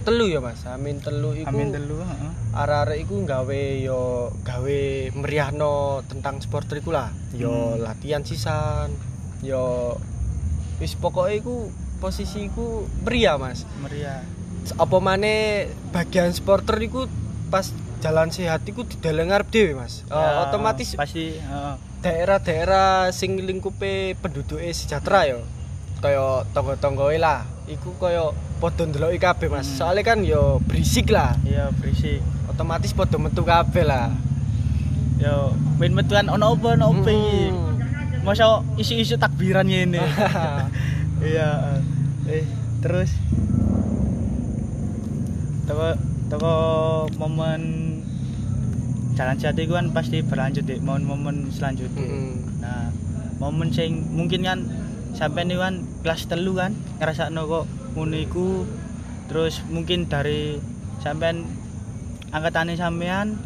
telu 0.00 0.24
ya 0.24 0.38
mas 0.38 0.62
hamin 0.62 0.96
telu 0.96 1.34
iku 1.34 1.50
Amin 1.50 1.74
telu, 1.74 1.98
heeh. 1.98 2.32
arek-arek 2.54 2.98
iku 3.02 3.20
gawe 3.20 3.60
yo 3.76 4.00
gawe 4.40 4.78
meriahno 5.12 5.74
tentang 6.06 6.38
supporter 6.38 6.78
iku 6.78 6.88
lah 6.90 7.10
yo 7.34 7.50
Hmm. 7.74 7.82
latihan 7.82 8.22
sisan 8.22 8.94
yo 9.42 9.98
wis 10.78 10.94
pokoknya 10.94 11.36
iku 11.36 11.68
posisiku 11.98 12.86
meriah 13.02 13.36
mas 13.36 13.66
Meriah. 13.76 14.22
apa 14.72 14.96
maneh 14.98 15.68
bagian 15.90 16.30
supporter 16.30 16.78
iku 16.78 17.04
pas 17.50 17.68
jalan 18.00 18.28
sehat 18.28 18.64
iku 18.64 18.82
dideleng 18.82 19.28
ngarep 19.28 19.48
dhewe 19.48 19.72
mas 19.74 20.02
Eh, 20.02 20.12
Ya, 20.12 20.42
otomatis 20.42 20.92
pasti 20.94 21.36
heeh. 21.36 21.74
daerah-daerah 22.00 22.88
sing 23.10 23.36
lingkupe 23.38 23.92
penduduke 24.16 24.64
sejahtera 24.70 25.28
yo 25.28 25.40
kaya 25.98 26.48
tonggo-tonggoe 26.50 27.16
lah 27.16 27.44
iku 27.66 27.92
kaya 27.94 28.32
padha 28.56 28.82
ndeloki 28.82 29.16
kabeh 29.16 29.48
mas 29.48 29.64
Hmm. 29.66 29.76
soalnya 29.78 30.04
kan 30.06 30.18
yo 30.22 30.58
berisik 30.62 31.08
lah 31.08 31.36
Iya, 31.42 31.68
berisik. 31.72 32.24
otomatis 32.46 32.90
padha 32.90 33.16
metu 33.16 33.42
kabeh 33.42 33.84
lah 33.84 34.08
Yo, 35.16 35.52
main 35.76 35.92
metuan 35.92 36.24
ono 36.26 36.56
apa 36.56 36.80
ono 36.80 36.96
apa 36.96 37.04
iki. 37.06 37.52
Hmm. 37.52 37.76
Masa 38.22 38.64
isu-isu 38.74 39.14
takbiran 39.14 39.68
ngene. 39.68 40.00
Iya. 41.20 41.76
Eh, 42.24 42.48
terus 42.80 43.12
toko 45.66 45.86
toko 46.26 46.54
momen 47.16 47.60
jalan 49.20 49.36
jati 49.36 49.68
ku 49.68 49.76
kan 49.76 49.92
pasti 49.92 50.24
berlanjut 50.24 50.64
deh 50.64 50.80
momen-momen 50.80 51.52
selanjutnya. 51.52 52.08
Mm-mm. 52.08 52.64
Nah, 52.64 52.88
momen 53.36 53.68
sing 53.68 54.08
mungkin 54.16 54.40
kan 54.40 54.64
sampai 55.12 55.44
nih 55.44 55.60
kan 55.60 55.84
kelas 56.00 56.24
telu 56.24 56.56
kan 56.56 56.72
ngerasa 56.96 57.28
kok 57.28 57.68
ngono 57.92 58.16
iku 58.16 58.64
terus 59.28 59.60
mungkin 59.68 60.08
dari 60.08 60.56
sampean 61.04 61.44
angkatane 62.32 62.80
sampean 62.80 63.36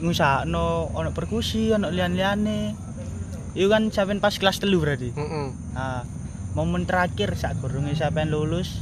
ngusahakno 0.00 0.94
ono 0.96 1.10
perkusi 1.12 1.74
ono 1.74 1.92
lian-liane 1.92 2.72
itu 3.52 3.68
kan 3.68 3.92
sampean 3.92 4.24
pas 4.24 4.32
kelas 4.40 4.62
telu 4.62 4.80
berarti 4.80 5.12
Mm-mm. 5.12 5.76
nah 5.76 6.06
momen 6.56 6.86
terakhir 6.88 7.34
saat 7.34 7.58
gurunge 7.58 7.92
sampean 7.98 8.30
lulus 8.30 8.80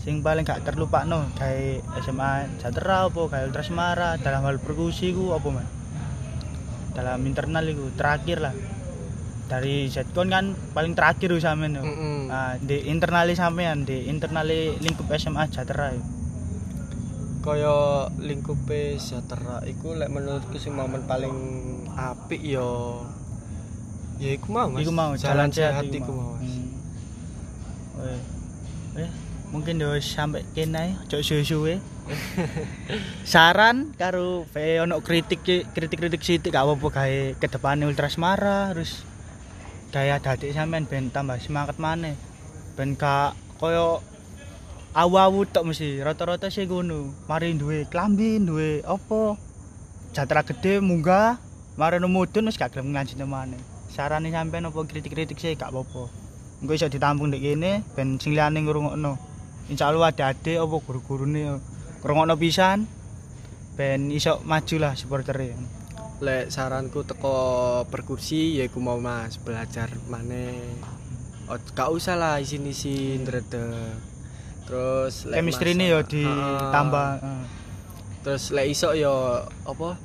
sing 0.00 0.24
paling 0.24 0.48
gak 0.48 0.64
terlupakan 0.64 1.28
kayak 1.36 1.84
SMA 2.00 2.48
Jatera 2.56 3.04
apa 3.12 3.20
kayak 3.28 3.52
Ultra 3.52 3.62
Semara 3.62 4.10
dalam 4.16 4.48
hal 4.48 4.56
perkusi 4.56 5.12
ku 5.12 5.36
apa 5.36 5.48
man 5.52 5.66
dalam 6.96 7.20
internal 7.28 7.64
itu 7.68 7.92
terakhir 7.94 8.40
lah 8.40 8.54
dari 9.46 9.90
Zcon 9.90 10.30
kan 10.30 10.54
paling 10.72 10.94
terakhir 10.94 11.34
sampean 11.36 11.76
yo. 11.76 11.82
Mm-mm. 11.84 12.30
nah 12.32 12.56
di 12.56 12.86
internali 12.88 13.36
sampean 13.36 13.84
di 13.84 14.08
internali 14.08 14.78
lingkup 14.80 15.10
SMA 15.20 15.44
Jatera 15.52 15.92
yo. 15.92 16.02
kaya 17.40 18.08
lingkupe 18.20 19.00
sejahtera 19.00 19.64
iku 19.64 19.96
lek 19.96 20.12
menurutku 20.12 20.60
sing 20.60 20.76
momen 20.76 21.08
paling 21.08 21.32
apik 21.96 22.44
yo 22.44 23.00
ya 24.20 24.36
iku 24.36 24.52
mau 24.52 24.68
mas 24.68 24.84
iku 24.84 24.92
mau 24.92 25.12
jalan 25.16 25.48
sehat 25.48 25.88
iku 25.88 26.04
iku 26.04 26.10
mau 26.12 26.36
mas 26.36 26.48
Hmm. 26.50 26.68
Weh. 28.00 28.20
Eh, 29.04 29.10
mungkin 29.50 29.82
yo 29.82 29.98
sampai 29.98 30.46
kene 30.54 30.94
ojo 31.06 31.18
suwe-suwe. 31.22 31.82
Saran 33.26 33.94
karo 33.98 34.46
ve 34.50 34.78
ono 34.82 35.02
kritik 35.02 35.42
kritik-kritik 35.74 36.22
sithik 36.22 36.54
gak 36.54 36.66
apa-apa 36.66 36.86
gawe 36.90 37.20
ke 37.38 37.46
depane 37.50 37.86
Ultra 37.86 38.10
Semara 38.10 38.70
terus 38.74 39.02
gawe 39.90 40.18
adik 40.18 40.54
sampean 40.54 40.86
ben 40.86 41.10
tambah 41.10 41.38
semangat 41.42 41.78
maneh. 41.82 42.14
Ben 42.78 42.94
gak 42.94 43.34
koyo 43.58 44.02
awu-awu 44.94 45.46
tok 45.46 45.66
mesti 45.70 46.02
rata-rata 46.02 46.46
sih 46.50 46.66
ngono. 46.66 47.14
Mari 47.26 47.54
duwe 47.58 47.86
klambi 47.90 48.38
duwe 48.38 48.86
apa? 48.86 49.38
Jatra 50.14 50.42
gede 50.46 50.82
munggah 50.82 51.38
mari 51.78 51.98
mudun 52.02 52.50
wis 52.50 52.58
gak 52.58 52.74
gelem 52.74 52.94
ngaji 52.94 53.18
maneh. 53.26 53.58
Sarane 53.90 54.30
sampean 54.30 54.70
apa 54.70 54.78
kritik-kritik 54.86 55.38
sih 55.38 55.58
gak 55.58 55.74
apa-apa. 55.74 56.10
Engko 56.62 56.74
ditampung 56.76 57.30
ndek 57.30 57.42
kene 57.42 57.82
ben 57.96 58.18
sing 58.18 58.36
liyane 58.36 58.60
ngrungokno 58.62 59.29
insyaallah 59.70 60.10
ada 60.10 60.34
ade 60.34 60.58
apa 60.58 60.76
guru-gurune 60.82 61.62
ngrungokno 62.02 62.34
pisan 62.34 62.84
ben 63.78 64.10
iso 64.10 64.42
maju 64.42 64.76
lah 64.82 64.92
supportere 64.98 65.54
lek 66.20 66.52
saranku 66.52 67.00
teko 67.08 67.36
perkursi 67.88 68.60
ya 68.60 68.68
iku 68.68 68.76
mau 68.76 69.00
Mas 69.00 69.40
belajar 69.40 69.88
maneh. 70.12 70.60
Oh, 71.48 71.56
gak 71.72 71.88
usah 71.90 72.14
lah 72.14 72.36
isin-isin 72.38 73.24
dredeg. 73.24 73.96
Terus 74.68 75.26
chemistry 75.26 75.72
ini 75.72 75.90
yo 75.90 76.04
ditambah 76.04 77.08
Heeh. 77.24 77.44
Terus 78.20 78.52
lek 78.52 78.68
iso 78.68 78.92
yo 78.92 79.48
apa? 79.64 79.96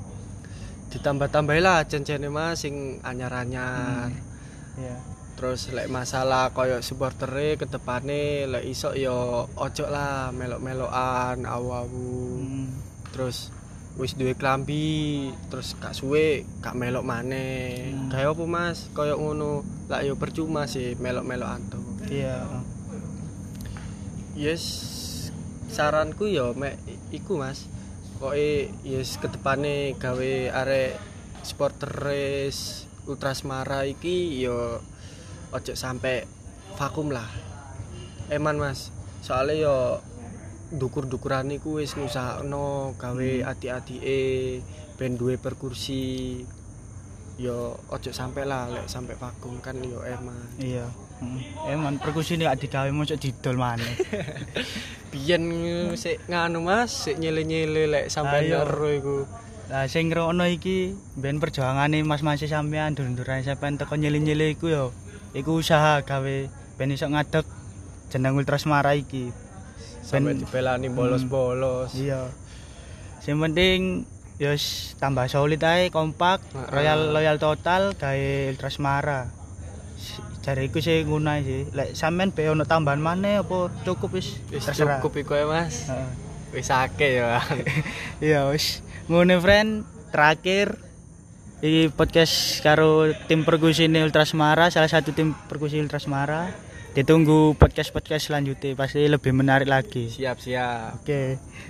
Ditambah-tambahi 0.95 1.59
lah 1.59 1.83
cencene 1.83 2.31
Mas 2.31 2.63
sing 2.63 3.03
anyar-anyar. 3.03 4.07
Iya. 4.79 5.14
Terus 5.35 5.67
lek 5.69 5.91
masalah 5.91 6.55
koyo 6.55 6.79
supportere 6.79 7.59
ke 7.59 7.67
depane 7.67 8.47
lek 8.47 8.63
iso 8.63 8.95
yo 8.95 9.45
ojo 9.51 9.85
lah 9.85 10.31
melok-melokan 10.31 11.43
awu-awu. 11.43 12.39
Hmm. 12.39 12.67
Terus 13.11 13.51
wis 13.95 14.11
duwe 14.11 14.35
klambi 14.35 15.31
terus 15.47 15.71
gak 15.79 15.95
suwe 15.95 16.43
gak 16.59 16.75
melok 16.75 17.07
maneh 17.07 17.95
Hmm. 17.95 18.11
gawe 18.11 18.27
apa 18.27 18.43
mas 18.43 18.91
koyo 18.91 19.15
ngono 19.15 19.63
lah 19.87 20.03
yo 20.03 20.19
percuma 20.19 20.67
sih 20.67 20.99
melok-melok 20.99 21.47
anto 21.47 21.79
Iya. 22.05 22.43
yes 24.35 24.63
saranku 25.71 26.27
yo 26.27 26.51
mek 26.53 26.75
iku 27.11 27.39
mas 27.39 27.71
koke 28.19 28.67
yes 28.83 29.15
ketepane 29.15 29.95
gawe 29.95 30.31
arek 30.51 30.99
supporter 31.41 31.87
race 31.87 32.83
ultrasmara 33.07 33.87
iki 33.87 34.43
yo 34.43 34.83
ojo 35.55 35.73
sampe 35.73 36.27
vakum 36.75 37.07
lah 37.09 37.27
eman 38.27 38.57
mas 38.57 38.91
soalnya 39.21 39.55
yo 39.55 39.75
dukur-dukuran 40.71 41.47
iku 41.51 41.79
wis 41.79 41.93
ngusahakno 41.93 42.93
gawe 42.95 43.15
Hmm. 43.15 43.47
ati-atike 43.47 44.19
ben 44.95 45.15
duwe 45.15 45.37
perkursi 45.37 46.41
yo 47.37 47.79
ojo 47.87 48.11
sampe 48.11 48.43
lah 48.43 48.67
lek 48.67 48.87
sampe 48.87 49.15
vakum 49.15 49.59
kan 49.59 49.75
yo 49.77 50.03
eman 50.03 50.35
Iya. 50.57 50.87
Heeh. 51.15 51.71
Emang 51.71 51.95
perkusi 51.95 52.35
ini 52.35 52.43
gak 52.43 52.59
digawe 52.59 52.91
mosok 52.91 53.15
didol 53.17 53.55
maneh. 53.55 53.87
biyen 55.11 55.43
sik 55.95 56.27
nganu 56.27 56.59
mas 56.59 56.91
sik 57.07 57.15
nyele-nyele 57.15 57.87
lek 57.87 58.05
sampe 58.09 58.43
Ayo. 58.43 58.63
nero 58.63 58.89
iku 58.89 59.17
Lah 59.65 59.87
sing 59.87 60.11
ngrungokno 60.11 60.45
iki 60.45 60.93
ben 61.15 61.39
perjuangane 61.39 62.03
mas-mas 62.03 62.43
sampean 62.43 62.93
dur-duran 62.93 63.41
sampean 63.41 63.79
teko 63.79 63.95
nyele-nyele 63.95 64.51
iku 64.51 64.67
yo. 64.67 64.85
Iku 65.35 65.59
usaha 65.59 65.99
gawe 66.01 66.35
ben 66.75 66.89
iso 66.89 67.05
ngadeg 67.05 67.43
jeneng 68.07 68.35
Ultrasmara 68.35 68.95
iki. 68.95 69.31
sampe 69.99 70.31
Ben- 70.31 70.39
dibelani 70.39 70.87
bolos-bolos 70.87 71.91
Iya. 71.93 72.29
Sing 73.19 73.35
penting 73.35 74.05
yo 74.37 74.53
wis 74.53 74.93
tambah 74.95 75.25
solid 75.25 75.57
ae, 75.59 75.89
kompak, 75.89 76.39
Heeh. 76.45 76.69
royal 76.69 76.99
loyal 77.11 77.37
total 77.37 77.93
gawe 77.93 78.29
Ultrasmara. 78.47 79.27
Jare 80.39 80.61
iku 80.63 80.77
sing 80.77 81.03
ngono 81.03 81.33
ae 81.33 81.41
sih. 81.41 81.61
Lek 81.73 81.97
sampean 81.97 82.29
be 82.29 82.45
ono 82.45 82.63
tambahan 82.63 83.01
maneh 83.01 83.41
apa 83.41 83.73
cukup 83.81 84.13
wis 84.13 84.37
wis 84.47 84.61
cukup 84.69 85.11
iku 85.17 85.33
ya 85.33 85.45
mas 85.45 85.89
Heeh. 85.89 86.09
wis 86.53 86.69
akeh 86.69 87.11
ya 87.17 87.41
Iya 88.23 88.47
wis 88.47 88.85
ngono 89.09 89.41
friend 89.41 89.83
terakhir 90.13 90.77
iki 91.63 91.91
podcast 91.93 92.59
karo 92.59 93.11
tim 93.29 93.47
perkusi 93.47 93.87
ini 93.87 94.03
Ultrasmara 94.03 94.67
salah 94.67 94.91
satu 94.91 95.15
tim 95.15 95.31
perkusi 95.47 95.79
Ultrasmara 95.79 96.51
ditunggu 96.95 97.59
podcast-podcast 97.59 98.31
selanjutnya 98.31 98.71
pasti 98.71 99.03
lebih 99.03 99.35
menarik 99.35 99.67
lagi. 99.67 100.07
Siap-siap 100.07 101.03
oke. 101.03 101.21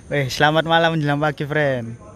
Weh, 0.06 0.30
selamat 0.30 0.70
malam 0.70 0.94
menjelang 0.94 1.18
pagi 1.18 1.42
friend 1.42 2.06